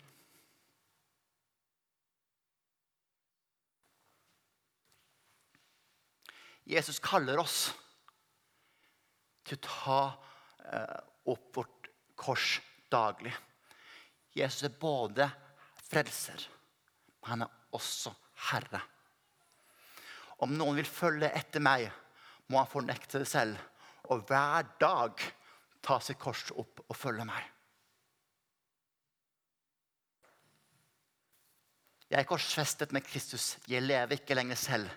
Jesus 6.65 6.97
kaller 6.97 7.38
oss 7.38 7.69
til 9.45 9.60
å 9.60 9.65
ta 9.65 9.99
eh, 10.71 10.97
opp 11.31 11.49
vårt 11.58 11.89
kors 12.19 12.60
daglig. 12.91 13.34
Jesus 14.36 14.65
er 14.67 14.79
både 14.79 15.27
frelser, 15.86 16.41
men 17.21 17.31
han 17.31 17.45
er 17.45 17.77
også 17.77 18.13
herre. 18.49 18.81
Om 20.43 20.58
noen 20.58 20.81
vil 20.81 20.89
følge 20.89 21.31
etter 21.31 21.63
meg, 21.63 21.88
må 22.51 22.60
han 22.60 22.69
fornekte 22.69 23.21
det 23.21 23.29
selv 23.29 23.62
og 24.13 24.25
hver 24.29 24.67
dag 24.81 25.21
ta 25.86 25.97
sitt 26.03 26.19
kors 26.21 26.43
opp 26.53 26.84
og 26.86 26.97
følge 26.97 27.25
meg. 27.25 27.51
Jeg 32.05 32.21
er 32.21 32.27
korsfestet 32.29 32.91
med 32.93 33.05
Kristus. 33.05 33.55
Jeg 33.67 33.81
lever 33.81 34.19
ikke 34.19 34.38
lenger 34.38 34.60
selv, 34.60 34.91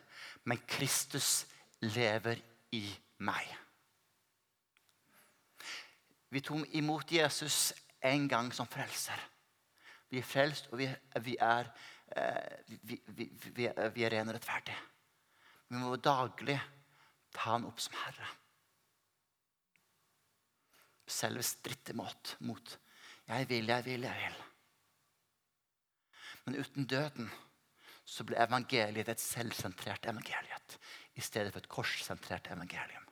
men 0.44 0.60
Kristus 0.68 1.46
lever 1.80 2.36
i 2.76 2.84
meg. 3.24 3.48
Vi 6.28 6.42
tok 6.44 6.74
imot 6.76 7.12
Jesus 7.12 7.72
en 8.04 8.28
gang 8.28 8.50
som 8.54 8.68
frelser. 8.70 9.20
Vi 10.08 10.20
er 10.20 10.26
frelst, 10.26 10.68
og 10.72 10.80
vi, 10.80 10.88
vi 11.24 11.36
er, 11.40 11.70
eh, 12.16 12.74
vi, 12.82 13.00
vi, 13.06 13.30
vi, 13.54 13.68
vi 13.68 14.04
er 14.04 14.14
rene 14.14 14.32
og 14.32 14.38
rettferdige. 14.38 14.82
Vi 15.68 15.80
må 15.80 15.96
daglig 16.00 16.58
ta 17.34 17.54
han 17.54 17.66
opp 17.68 17.80
som 17.80 17.96
Herre 18.04 18.28
selve 21.08 21.42
stritter 21.42 21.96
mot, 21.96 22.36
mot. 22.44 22.78
Jeg 23.28 23.48
vil, 23.48 23.68
jeg 23.68 23.84
vil, 23.84 24.06
jeg 24.06 24.22
vil. 24.22 24.38
Men 26.44 26.60
uten 26.60 26.88
døden 26.88 27.30
så 28.08 28.24
ble 28.24 28.38
evangeliet 28.40 29.10
et 29.12 29.20
selvsentrert 29.20 30.08
evangeliet 30.08 30.78
i 31.18 31.24
stedet 31.24 31.52
for 31.52 31.60
et 31.60 31.68
korssentrert 31.72 32.48
evangelium. 32.52 33.04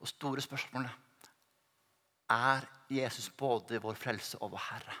Og 0.00 0.08
store 0.08 0.42
spørsmålet 0.44 1.28
er 2.30 2.66
Jesus 2.90 3.28
både 3.36 3.80
vår 3.82 3.98
frelse 3.98 4.38
og 4.40 4.52
vår 4.54 4.66
Herre. 4.70 4.98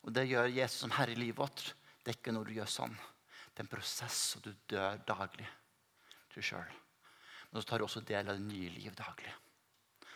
Og 0.00 0.12
Det 0.12 0.28
gjør 0.28 0.48
Jesus 0.48 0.80
som 0.80 0.92
herre 0.96 1.12
i 1.12 1.18
livet 1.18 1.38
vårt. 1.38 1.74
Det 2.00 2.12
er 2.12 2.18
ikke 2.18 2.32
noe 2.32 2.46
du 2.48 2.54
gjør 2.56 2.70
sånn. 2.70 2.94
Det 3.52 3.60
er 3.60 3.66
en 3.66 3.74
prosess, 3.74 4.20
og 4.38 4.46
du 4.46 4.54
dør 4.70 5.02
daglig 5.04 5.48
til 6.32 6.46
sjøl. 6.46 6.76
Men 7.50 7.60
så 7.60 7.68
tar 7.68 7.82
du 7.82 7.84
også 7.84 8.00
del 8.06 8.30
av 8.30 8.38
det 8.38 8.46
nye 8.46 8.70
liv 8.72 8.94
daglig. 8.96 9.32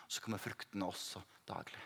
Og 0.07 0.15
så 0.15 0.23
kommer 0.25 0.41
fruktene 0.41 0.89
også 0.89 1.21
daglig. 1.49 1.83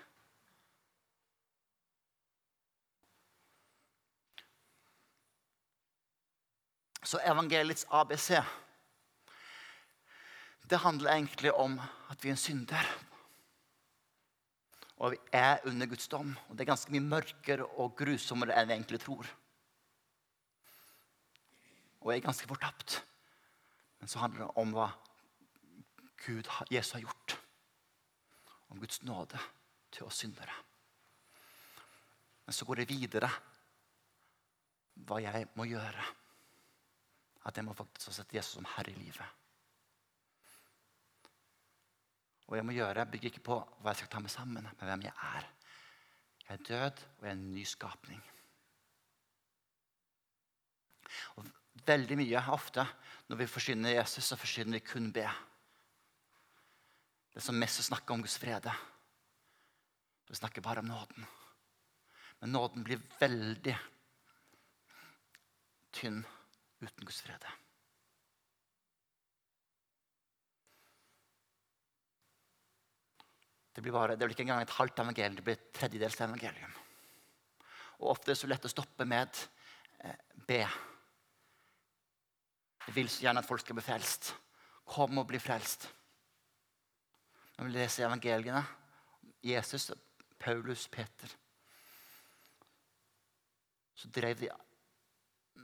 Så 7.03 7.18
evangeliets 7.25 7.87
ABC 7.94 8.37
det 10.69 10.83
handler 10.85 11.13
egentlig 11.13 11.53
om 11.55 11.79
at 12.11 12.25
vi 12.25 12.29
er 12.29 12.37
en 12.37 12.41
synder 12.41 12.89
og 14.99 15.15
vi 15.15 15.19
er 15.33 15.63
under 15.67 15.87
Guds 15.87 16.09
dom. 16.11 16.33
Og 16.49 16.57
det 16.57 16.65
er 16.65 16.73
ganske 16.73 16.93
mye 16.93 17.07
mørkere 17.07 17.67
og 17.79 17.95
grusommere 17.99 18.57
enn 18.59 18.71
vi 18.71 18.75
egentlig 18.75 19.01
tror. 19.05 19.29
Og 22.03 22.11
jeg 22.11 22.21
er 22.21 22.27
ganske 22.27 22.49
fortapt. 22.51 22.99
Men 23.99 24.11
så 24.11 24.23
handler 24.23 24.47
det 24.47 24.51
om 24.59 24.75
hva 24.75 24.89
Gud, 26.25 26.51
Jesus 26.71 26.97
har 26.97 27.05
gjort. 27.07 27.39
Om 28.69 28.83
Guds 28.83 29.03
nåde 29.07 29.39
til 29.95 30.07
oss 30.07 30.19
syndere. 30.25 30.55
Men 32.47 32.57
så 32.57 32.67
går 32.67 32.83
det 32.83 32.91
videre 32.91 33.31
hva 35.07 35.23
jeg 35.23 35.47
må 35.55 35.69
gjøre. 35.71 36.07
At 37.47 37.57
jeg 37.57 37.65
må 37.65 37.75
faktisk 37.77 38.11
sette 38.13 38.37
Jesus 38.37 38.59
som 38.59 38.67
herre 38.75 38.91
i 38.91 38.99
livet. 38.99 39.39
Og 42.49 42.57
jeg 42.57 42.65
må 42.65 42.73
gjøre, 42.73 42.97
jeg 42.97 43.13
bygger 43.13 43.31
ikke 43.33 43.45
på 43.45 43.59
hva 43.83 43.93
jeg 43.93 44.01
skal 44.01 44.11
ta 44.15 44.21
med 44.25 44.33
sammen, 44.33 44.65
men 44.65 44.89
hvem 44.89 45.05
jeg 45.05 45.13
er. 45.35 45.49
Jeg 46.47 46.55
er 46.55 46.65
død, 46.69 47.03
og 47.19 47.27
jeg 47.27 47.31
er 47.31 47.37
en 47.37 47.51
ny 47.53 47.65
skapning. 47.69 48.23
Og 51.37 51.51
veldig 51.89 52.17
mye, 52.21 52.45
ofte, 52.55 52.87
når 53.29 53.43
vi 53.43 53.51
forsyner 53.53 53.99
Jesus, 53.99 54.25
så 54.25 54.41
forsyner 54.41 54.79
vi 54.79 54.85
kun 54.87 55.13
be. 55.13 55.27
Det 57.35 57.45
som 57.45 57.61
mest 57.61 57.83
å 57.83 57.89
snakke 57.91 58.17
om 58.17 58.25
Guds 58.25 58.39
frede. 58.41 58.73
Vi 60.29 60.41
snakker 60.41 60.65
bare 60.65 60.81
om 60.81 60.89
nåden. 60.89 61.29
Men 62.41 62.53
nåden 62.57 62.85
blir 62.87 63.05
veldig 63.21 63.77
tynn 65.99 66.23
uten 66.81 67.05
Guds 67.05 67.21
frede. 67.25 67.59
Det 73.79 73.83
blir, 73.83 73.93
bare, 73.95 74.17
det 74.19 74.27
blir 74.27 74.35
ikke 74.35 74.43
engang 74.43 74.64
et 74.64 74.73
halvt 74.75 74.99
evangelium, 74.99 75.35
det 75.38 75.43
blir 75.47 75.55
et 75.55 75.67
tredjedels 75.71 76.17
evangelium. 76.19 76.71
Og 78.01 78.09
ofte 78.11 78.33
er 78.33 78.35
det 78.35 78.41
så 78.41 78.49
lett 78.51 78.64
å 78.67 78.71
stoppe 78.73 79.05
med 79.07 79.37
eh, 80.03 80.17
be. 80.49 80.57
Jeg 82.88 82.97
vil 82.97 83.07
så 83.07 83.23
gjerne 83.23 83.38
at 83.38 83.47
folk 83.47 83.62
skal 83.62 83.77
bli 83.79 83.85
frelst. 83.87 84.33
Kom 84.83 85.21
og 85.23 85.29
bli 85.31 85.39
frelst. 85.39 85.87
Når 87.55 87.68
vi 87.68 87.74
leser 87.76 88.07
evangeliene 88.09 88.64
Jesus, 89.47 89.93
Paulus, 90.43 90.89
Peter 90.91 91.31
Så 93.95 94.11
drev 94.11 94.41
de 94.41 94.51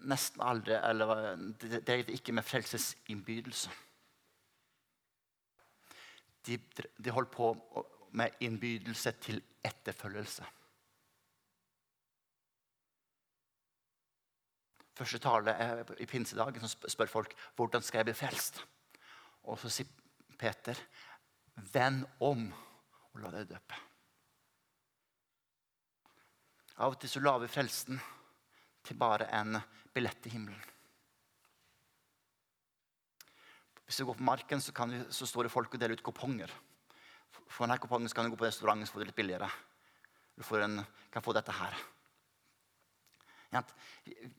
nesten 0.06 0.42
aldri 0.42 0.78
Eller 0.78 1.34
drev 1.82 2.06
de 2.06 2.14
ikke 2.14 2.34
med 2.38 2.46
frelsesinnbydelse. 2.46 3.74
De, 6.46 6.60
de 7.02 7.16
holdt 7.18 7.34
på 7.34 7.50
med 8.14 8.36
innbydelse 8.46 9.12
til 9.22 9.40
etterfølgelse. 9.64 10.46
Første 14.94 15.18
tale 15.18 15.54
i 15.98 16.06
pinsedagen 16.06 16.62
som 16.62 16.90
spør 16.90 17.10
folk 17.10 17.34
hvordan 17.58 17.82
skal 17.82 18.02
jeg 18.02 18.10
bli 18.10 18.18
frelst. 18.18 18.60
Og 19.50 19.58
så 19.58 19.68
sier 19.68 19.90
Peter, 20.38 20.78
'Vend 21.54 22.06
om 22.20 22.46
og 23.12 23.20
la 23.20 23.30
deg 23.30 23.50
døpe'. 23.50 23.80
Av 26.78 26.94
og 26.94 27.00
til 27.00 27.10
så 27.10 27.20
lar 27.22 27.38
vi 27.38 27.50
frelsen 27.50 28.00
til 28.84 28.98
bare 28.98 29.28
en 29.38 29.60
billett 29.94 30.22
til 30.22 30.32
himmelen. 30.32 30.62
Hvis 33.84 34.00
vi 34.00 34.06
går 34.08 34.18
på 34.18 34.26
marken, 34.26 34.60
så, 34.60 34.72
du, 34.72 34.96
så 35.10 35.26
står 35.26 35.46
det 35.46 35.52
folk 35.52 35.74
og 35.74 35.80
deler 35.80 35.94
ut 35.94 36.02
kuponger. 36.02 36.50
For 37.48 37.66
denne 37.66 37.78
kupongen 37.80 38.08
kan 38.08 38.26
du 38.26 38.34
gå 38.34 38.40
på 38.40 38.48
restaurant 38.48 38.86
så 38.86 38.92
får 38.94 39.04
du 39.04 39.10
litt 39.10 39.18
billigere. 39.18 39.50
Du 40.34 40.42
en, 40.58 40.80
kan 41.12 41.22
få 41.22 41.32
dette 41.36 41.52
her. 41.54 41.76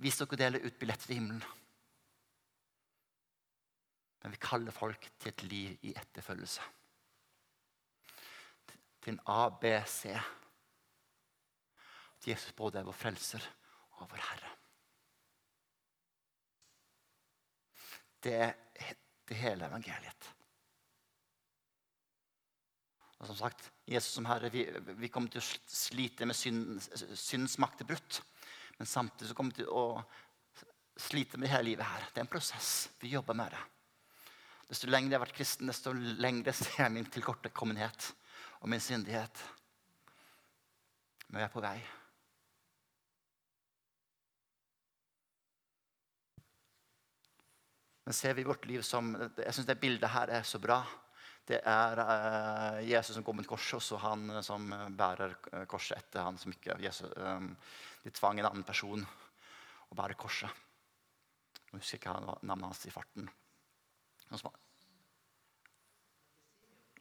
Hvis 0.04 0.18
dere 0.20 0.40
deler 0.40 0.66
ut 0.66 0.80
billetter 0.80 1.08
til 1.08 1.22
himmelen 1.22 1.44
Men 4.24 4.34
vi 4.34 4.42
kaller 4.42 4.74
folk 4.76 5.06
til 5.22 5.30
et 5.30 5.44
liv 5.46 5.86
i 5.86 5.94
etterfølgelse. 5.96 6.62
Til 9.06 9.14
en 9.14 9.22
ABC. 9.30 10.06
At 12.18 12.28
Jesus 12.28 12.52
både 12.58 12.80
er 12.80 12.88
vår 12.88 12.98
frelser 12.98 13.46
og 14.00 14.10
vår 14.10 14.24
Herre. 14.32 14.50
Det 18.26 18.34
er 18.34 18.54
det 19.30 19.38
hele 19.38 19.70
evangeliet. 19.70 20.35
Og 23.26 23.32
som 23.32 23.38
sagt, 23.40 23.72
Jesus 23.90 24.14
som 24.14 24.28
Herre, 24.30 24.52
vi, 24.54 24.68
vi 25.02 25.10
kommer 25.10 25.32
til 25.34 25.42
å 25.42 25.46
slite 25.66 26.28
med 26.30 26.38
synd, 26.38 26.78
syndens 27.18 27.58
makt 27.58 27.82
brutt. 27.90 28.20
Men 28.78 28.86
samtidig 28.86 29.32
så 29.32 29.38
kommer 29.38 29.56
vi 29.56 29.64
til 29.64 29.72
å 29.74 30.04
slite 31.02 31.40
med 31.40 31.48
det 31.48 31.56
hele 31.56 31.72
livet 31.72 31.90
her. 31.90 32.04
Det 32.12 32.22
er 32.22 32.28
en 32.28 32.30
prosess. 32.30 32.70
Vi 33.02 33.16
jobber 33.16 33.34
med 33.34 33.56
det. 33.56 33.64
Desto 34.70 34.90
lenger 34.92 35.10
jeg 35.10 35.18
har 35.18 35.24
vært 35.26 35.38
kristen, 35.40 35.72
desto 35.72 35.94
lengre 35.96 36.54
ser 36.54 36.84
jeg 36.84 36.94
min 36.94 37.10
tilkortekommenhet 37.16 38.12
og 38.62 38.70
min 38.70 38.84
syndighet. 38.84 39.42
Men 41.26 41.42
vi 41.42 41.46
er 41.48 41.54
på 41.56 41.64
vei. 41.66 41.80
Men 48.06 48.14
ser 48.14 48.38
vi 48.38 48.46
vårt 48.46 48.70
liv 48.70 48.86
som 48.86 49.16
Jeg 49.18 49.54
syns 49.58 49.66
det 49.66 49.80
bildet 49.82 50.14
her 50.14 50.30
er 50.30 50.46
så 50.46 50.62
bra. 50.62 50.84
Det 51.46 51.60
er 51.62 52.00
uh, 52.02 52.80
Jesus 52.82 53.14
som 53.16 53.24
går 53.26 53.36
med 53.38 53.48
korset, 53.48 53.78
og 53.78 53.84
så 53.86 54.00
han 54.02 54.30
uh, 54.34 54.42
som 54.46 54.66
bærer 54.98 55.36
uh, 55.52 55.64
korset 55.70 56.00
etter 56.00 56.26
han 56.26 56.40
som 56.42 56.54
ikke 56.54 56.78
Jesus, 56.82 57.12
De 58.06 58.14
tvang 58.14 58.40
en 58.40 58.50
annen 58.50 58.66
person 58.66 59.06
å 59.90 59.98
bære 59.98 60.18
korset. 60.18 60.50
Jeg 61.70 61.78
husker 61.78 62.00
ikke 62.00 62.16
navnet 62.42 62.66
hans 62.66 62.86
i 62.88 62.94
farten. 62.94 63.30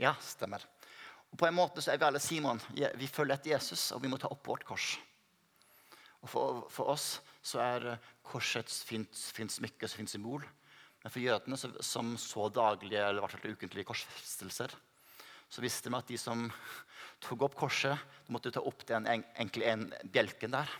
Ja, 0.00 0.14
stemmer. 0.20 0.64
Og 1.30 1.38
På 1.38 1.48
en 1.48 1.56
måte 1.56 1.82
så 1.82 1.92
er 1.92 2.00
vi 2.00 2.06
alle 2.08 2.20
Simon. 2.20 2.60
Vi 2.74 3.08
følger 3.08 3.36
etter 3.36 3.54
Jesus, 3.54 3.92
og 3.92 4.02
vi 4.02 4.10
må 4.10 4.18
ta 4.20 4.30
opp 4.32 4.48
vårt 4.48 4.66
kors. 4.66 4.94
Og 6.24 6.28
For, 6.30 6.60
for 6.72 6.92
oss 6.94 7.08
så 7.44 7.60
er 7.60 7.88
korset 8.24 8.64
et 8.64 8.76
fint, 8.88 9.24
fint 9.36 9.52
smykke, 9.52 9.84
et 9.84 9.96
fint 9.98 10.10
symbol. 10.10 10.44
Men 11.04 11.12
for 11.12 11.20
jødene 11.20 11.58
som 11.84 12.14
så 12.16 12.46
daglige 12.48 13.02
eller 13.04 13.20
hvert 13.20 13.36
fall 13.36 13.52
ukentlige 13.52 13.84
korsfestelser, 13.84 14.72
så 15.52 15.60
visste 15.60 15.90
de 15.92 15.98
at 15.98 16.08
de 16.08 16.16
som 16.18 16.46
tok 17.20 17.44
opp 17.44 17.58
korset, 17.60 18.00
de 18.24 18.32
måtte 18.32 18.52
ta 18.54 18.62
opp 18.64 18.86
den 18.88 19.04
enkle 19.12 19.68
en, 19.68 19.84
bjelken 20.08 20.56
der. 20.56 20.72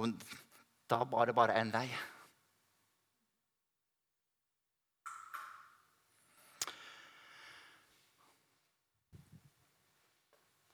Og 0.00 0.16
da 0.88 1.02
var 1.04 1.28
det 1.28 1.36
bare 1.36 1.58
én 1.60 1.74
vei. 1.74 1.84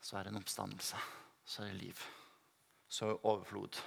Så 0.06 0.20
er 0.20 0.22
det 0.22 0.36
en 0.36 0.38
oppstandelse. 0.38 1.02
Så 1.42 1.64
er 1.64 1.74
det 1.74 1.82
liv. 1.82 2.08
Så 2.86 3.08
er 3.08 3.16
det 3.16 3.22
overflod. 3.26 3.82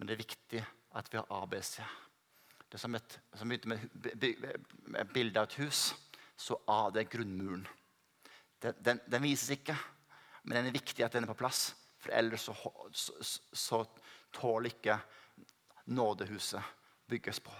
Men 0.00 0.08
det 0.08 0.14
er 0.14 0.22
viktig 0.22 0.60
at 0.96 1.08
vi 1.12 1.18
har 1.20 1.26
ABC. 1.42 1.74
Det 2.64 2.78
er 2.78 2.80
som, 2.80 2.94
et, 2.96 3.16
som 3.36 3.50
et 3.52 5.10
bilde 5.12 5.36
av 5.36 5.44
et 5.44 5.56
hus. 5.60 5.90
Så 6.40 6.56
A 6.72 6.86
det 6.88 7.02
er 7.02 7.10
grunnmuren. 7.12 7.66
Den, 8.64 8.78
den, 8.80 9.02
den, 9.04 9.22
vises 9.26 9.52
ikke, 9.52 9.76
men 10.44 10.56
den 10.56 10.70
er 10.70 10.76
viktig 10.76 11.04
at 11.04 11.12
den 11.12 11.26
er 11.26 11.32
på 11.34 11.36
plass. 11.42 11.74
For 12.00 12.14
ellers 12.16 12.46
så, 12.48 12.54
så, 12.96 13.18
så 13.52 13.82
tåler 14.32 14.70
ikke 14.70 14.96
nådehuset 15.92 16.72
bygges 17.12 17.42
på. 17.44 17.52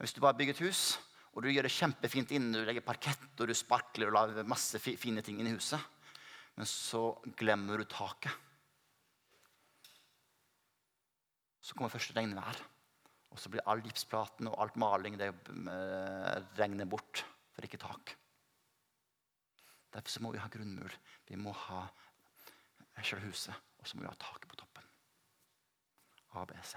Hvis 0.00 0.16
du 0.16 0.22
bare 0.24 0.40
bygger 0.40 0.56
et 0.56 0.64
hus, 0.64 0.86
og 1.36 1.44
du 1.44 1.50
gjør 1.52 1.68
det 1.68 1.74
kjempefint 1.76 2.32
inne, 2.32 2.62
du 2.62 2.64
legger 2.64 2.84
parkett 2.84 3.28
og 3.36 3.52
du 3.52 3.56
sparkler 3.56 4.08
og 4.08 4.16
lager 4.16 4.48
masse 4.48 4.80
fine 4.80 5.20
ting 5.24 5.42
inn 5.42 5.52
i 5.52 5.56
huset, 5.58 5.80
men 6.56 6.68
så 6.68 7.10
glemmer 7.36 7.84
du 7.84 7.88
taket 7.92 8.45
Så 11.66 11.74
kommer 11.74 11.90
første 11.90 12.14
regnvær. 12.14 12.60
Og 13.34 13.40
så 13.42 13.50
blir 13.50 13.66
all 13.66 13.82
gipsplaten 13.84 14.48
og 14.48 14.60
alt 14.62 14.78
maling 14.80 15.18
det 15.18 15.32
eh, 15.32 16.36
regner 16.60 16.88
bort, 16.88 17.24
for 17.52 17.66
ikke 17.66 17.80
tak. 17.82 18.14
Derfor 19.96 20.22
må 20.22 20.32
vi 20.32 20.40
ha 20.40 20.48
grunnmur. 20.52 20.94
Vi 21.26 21.38
må 21.40 21.52
ha 21.66 21.86
selve 23.02 23.26
huset, 23.26 23.54
og 23.80 23.88
så 23.88 23.96
må 23.96 24.06
vi 24.06 24.10
ha 24.12 24.18
taket 24.20 24.48
på 24.50 24.60
toppen. 24.60 24.86
ABC. 26.36 26.76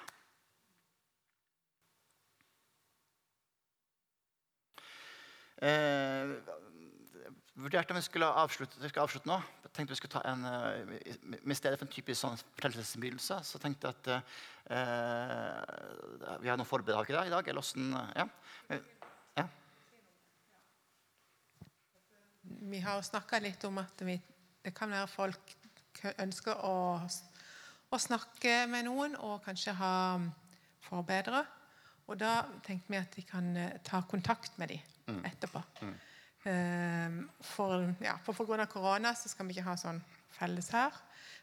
Eh, 5.60 6.34
vurderte 7.64 7.94
om 7.94 8.00
vi 8.00 8.06
skulle 8.06 8.28
avslutte, 8.42 8.80
vi 8.82 8.90
skal 8.92 9.06
avslutte 9.06 9.30
nå. 9.30 9.38
Jeg 9.64 9.72
tenkte 9.76 9.94
vi 9.94 10.00
skulle 10.00 10.16
ta 10.16 10.22
en, 10.30 10.46
I 10.96 11.40
Med 11.44 11.58
stedet 11.58 11.80
for 11.80 11.86
en 11.88 11.94
typisk 11.94 12.22
sånn 12.22 12.40
fortellelsesinnbydelse 12.40 13.40
så 13.46 13.62
tenkte 13.62 13.90
jeg 13.90 13.96
at 13.98 14.10
eh, 14.76 16.38
Vi 16.44 16.50
har 16.50 16.58
noen 16.60 16.70
forberedt 16.70 17.12
i 17.12 17.18
dag. 17.18 17.28
i 17.28 17.36
dag 17.36 17.52
eller 17.52 17.62
hvordan, 17.62 17.88
ja. 18.16 18.26
ja. 19.38 19.48
Vi 22.72 22.80
har 22.84 23.02
snakka 23.06 23.40
litt 23.44 23.64
om 23.70 23.78
at 23.82 24.06
vi, 24.08 24.18
det 24.66 24.74
kan 24.76 24.92
være 24.92 25.08
folk 25.12 25.56
ønsker 26.24 26.66
å, 26.66 26.76
å, 27.90 27.98
snakke 28.00 28.66
med 28.72 28.88
noen 28.88 29.16
og 29.20 29.42
kanskje 29.46 29.76
ha 29.80 29.94
forbedre. 30.86 31.44
Og 32.10 32.18
da 32.18 32.42
tenkte 32.66 32.90
vi 32.94 32.98
at 32.98 33.18
vi 33.18 33.26
kan 33.28 33.52
eh, 33.58 33.82
ta 33.86 34.02
kontakt 34.10 34.58
med 34.58 34.72
dem 34.74 34.80
mm. 35.12 35.26
etterpå. 35.30 35.62
Mm. 35.82 35.92
Ehm, 35.92 36.09
for, 36.44 37.90
ja, 38.00 38.16
for 38.24 38.34
Pga. 38.34 38.66
korona 38.66 39.14
så 39.16 39.30
skal 39.30 39.48
vi 39.48 39.58
ikke 39.58 39.68
ha 39.68 39.76
sånn 39.78 40.00
felles 40.38 40.70
her. 40.72 40.96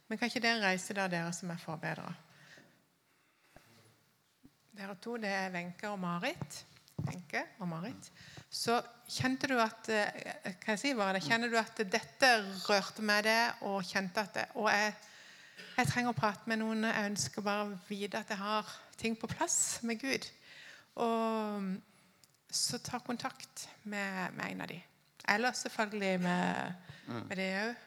Men 0.09 0.19
kan 0.19 0.31
ikke 0.31 0.45
dere 0.45 0.63
reise 0.63 0.95
der, 0.95 1.11
dere 1.11 1.33
som 1.35 1.51
er 1.51 1.61
forbedrere? 1.61 2.15
Dere 4.77 4.97
to, 5.01 5.17
det 5.17 5.33
er 5.33 5.53
Wenche 5.55 5.89
og 5.91 5.99
Marit. 5.99 6.63
Wenche 7.01 7.43
og 7.61 7.69
Marit. 7.69 8.11
Så 8.53 8.79
kjente 9.09 9.49
du 9.51 9.57
at 9.61 9.89
eh, 9.93 10.55
kan 10.63 10.77
jeg 10.77 10.83
si 10.83 10.93
bare 10.97 11.17
det, 11.17 11.25
Kjenner 11.27 11.53
du 11.53 11.57
at 11.61 11.81
dette 11.81 12.33
rørte 12.69 13.05
med 13.05 13.27
deg, 13.27 13.63
og 13.69 13.85
kjente 13.89 14.23
at 14.23 14.35
det, 14.37 14.47
Og 14.55 14.71
jeg, 14.71 14.95
jeg 15.79 15.91
trenger 15.91 16.13
å 16.13 16.19
prate 16.19 16.49
med 16.53 16.61
noen. 16.63 16.87
Jeg 16.89 17.13
ønsker 17.13 17.45
bare 17.45 17.67
å 17.67 17.79
vite 17.89 18.21
at 18.21 18.33
jeg 18.33 18.41
har 18.41 18.73
ting 19.01 19.17
på 19.19 19.29
plass 19.33 19.83
med 19.85 20.01
Gud. 20.01 20.29
Og 21.05 21.73
så 22.57 22.79
ta 22.79 23.01
kontakt 23.05 23.69
med, 23.83 24.33
med 24.35 24.53
en 24.53 24.61
av 24.65 24.71
de. 24.71 24.79
Eller 25.29 25.53
selvfølgelig 25.53 26.21
med, 26.21 26.73
mm. 27.07 27.23
med 27.29 27.37
det 27.41 27.51
òg. 27.61 27.83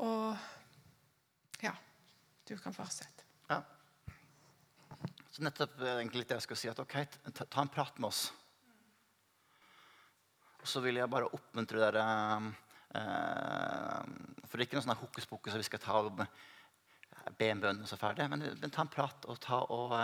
Og 0.00 1.62
ja, 1.64 1.74
du 2.48 2.54
kan 2.58 2.74
fortsette. 2.74 3.26
Ja. 3.50 3.60
Så 5.30 5.44
nettopp 5.44 5.80
eh, 5.80 5.98
egentlig 5.98 6.26
det 6.28 6.38
jeg 6.38 6.46
skal 6.48 6.60
si 6.60 6.70
at 6.70 6.80
ok, 6.82 6.96
ta, 7.34 7.44
ta, 7.44 7.62
en 7.62 7.72
prat 7.72 7.98
med 7.98 8.08
oss. 8.08 8.30
Og 10.60 10.68
så 10.68 10.82
vil 10.84 11.00
jeg 11.00 11.10
bare 11.10 11.28
oppmuntre 11.32 11.80
dere 11.80 12.06
eh, 12.96 14.00
For 14.44 14.56
det 14.56 14.64
er 14.64 14.66
ikke 14.66 14.78
noe 14.78 14.86
sånn 14.86 15.02
hokus 15.02 15.28
pokus 15.28 15.56
vi 15.56 15.68
skal 15.68 15.82
ta 15.84 16.00
og 16.00 16.24
be 17.38 17.48
en 17.48 17.62
bønn 17.62 17.84
og 17.84 17.88
så 17.88 17.98
ferdig. 18.00 18.28
Men, 18.32 18.44
men 18.60 18.72
ta 18.72 18.84
en 18.84 18.92
prat 18.92 19.28
og, 19.28 19.38
ta 19.42 19.62
og, 19.68 19.94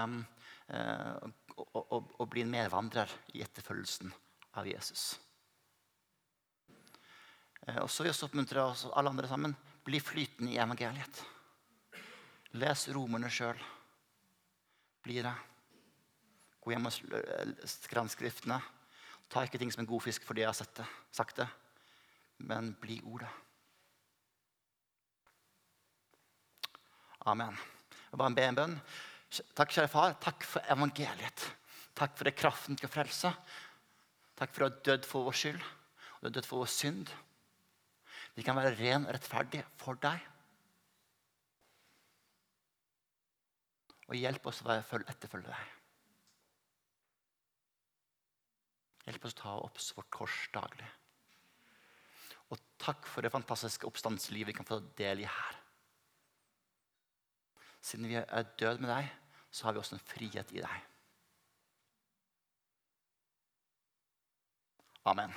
eh, 0.68 1.26
og, 1.56 1.86
å, 1.92 2.00
å 2.22 2.26
bli 2.30 2.44
en 2.44 2.52
medvandrer 2.52 3.12
i 3.34 3.42
etterfølgelsen 3.44 4.12
av 4.60 4.68
Jesus. 4.68 5.14
Eh, 7.66 7.80
og 7.82 7.90
så 7.90 8.04
vil 8.04 8.12
jeg 8.12 8.28
oppmuntre 8.28 8.64
oss 8.64 8.86
alle 8.92 9.12
andre 9.12 9.30
sammen. 9.30 9.56
Bli 9.86 10.00
flytende 10.02 10.52
i 10.54 10.60
evangeliet. 10.62 11.22
Les 12.60 12.86
romerne 12.94 13.30
sjøl. 13.32 13.58
Bli 15.06 15.20
det. 15.24 15.34
Gå 16.62 16.72
hjem 16.74 16.88
og 16.88 16.94
skrann 17.70 18.10
skriftene. 18.10 18.58
Ta 19.30 19.44
ikke 19.46 19.58
ting 19.60 19.72
som 19.74 19.84
en 19.84 19.90
god 19.90 20.04
fisk 20.04 20.24
fordi 20.26 20.44
jeg 20.44 20.52
har 20.52 20.70
det, 20.78 20.86
sagt 21.14 21.40
det, 21.40 21.46
men 22.46 22.72
bli 22.78 23.00
ordet. 23.06 23.30
Amen. 27.26 27.56
Jeg 28.06 28.18
bare 28.20 28.34
be 28.38 28.44
en 28.46 28.58
bønn. 28.58 28.76
Takk, 29.56 29.72
kjære 29.72 29.90
far. 29.90 30.16
Takk 30.22 30.44
for 30.46 30.72
evangeliet. 30.72 31.46
Takk 31.96 32.16
for 32.16 32.28
det 32.28 32.36
kraften 32.36 32.76
til 32.78 32.90
frelse. 32.92 33.32
Takk 34.36 34.52
for 34.52 34.66
at 34.66 34.76
du 34.84 34.90
har 34.90 34.96
dødd 34.96 35.08
for 35.08 35.26
vår 35.26 35.36
skyld, 35.36 35.60
og 35.60 36.20
du 36.20 36.28
har 36.28 36.34
dødd 36.36 36.48
for 36.48 36.62
vår 36.62 36.72
synd. 36.72 37.12
Vi 38.36 38.44
kan 38.44 38.56
være 38.58 38.74
ren 38.76 39.06
og 39.06 39.14
rettferdig 39.16 39.62
for 39.80 39.96
deg. 40.00 40.20
Og 44.06 44.18
hjelp 44.20 44.46
oss 44.46 44.60
å 44.62 44.70
etterfølge 44.76 45.48
deg. 45.48 45.72
Hjelp 49.06 49.26
oss 49.26 49.36
å 49.38 49.40
ta 49.40 49.56
opp 49.62 49.80
vårt 49.96 50.12
kors 50.14 50.38
daglig. 50.54 50.88
Og 52.52 52.60
takk 52.78 53.06
for 53.10 53.24
det 53.24 53.32
fantastiske 53.34 53.86
oppstandslivet 53.88 54.52
vi 54.52 54.56
kan 54.58 54.68
få 54.68 54.82
del 54.98 55.24
i 55.24 55.30
her. 55.30 55.62
Siden 57.82 58.08
vi 58.10 58.18
er 58.18 58.52
døde 58.58 58.82
med 58.82 58.90
deg, 58.90 59.08
så 59.56 59.64
har 59.64 59.72
vi 59.72 59.80
også 59.80 59.96
en 59.96 60.04
frihet 60.04 60.52
i 60.52 60.60
deg. 60.60 60.86
Amen. 65.08 65.32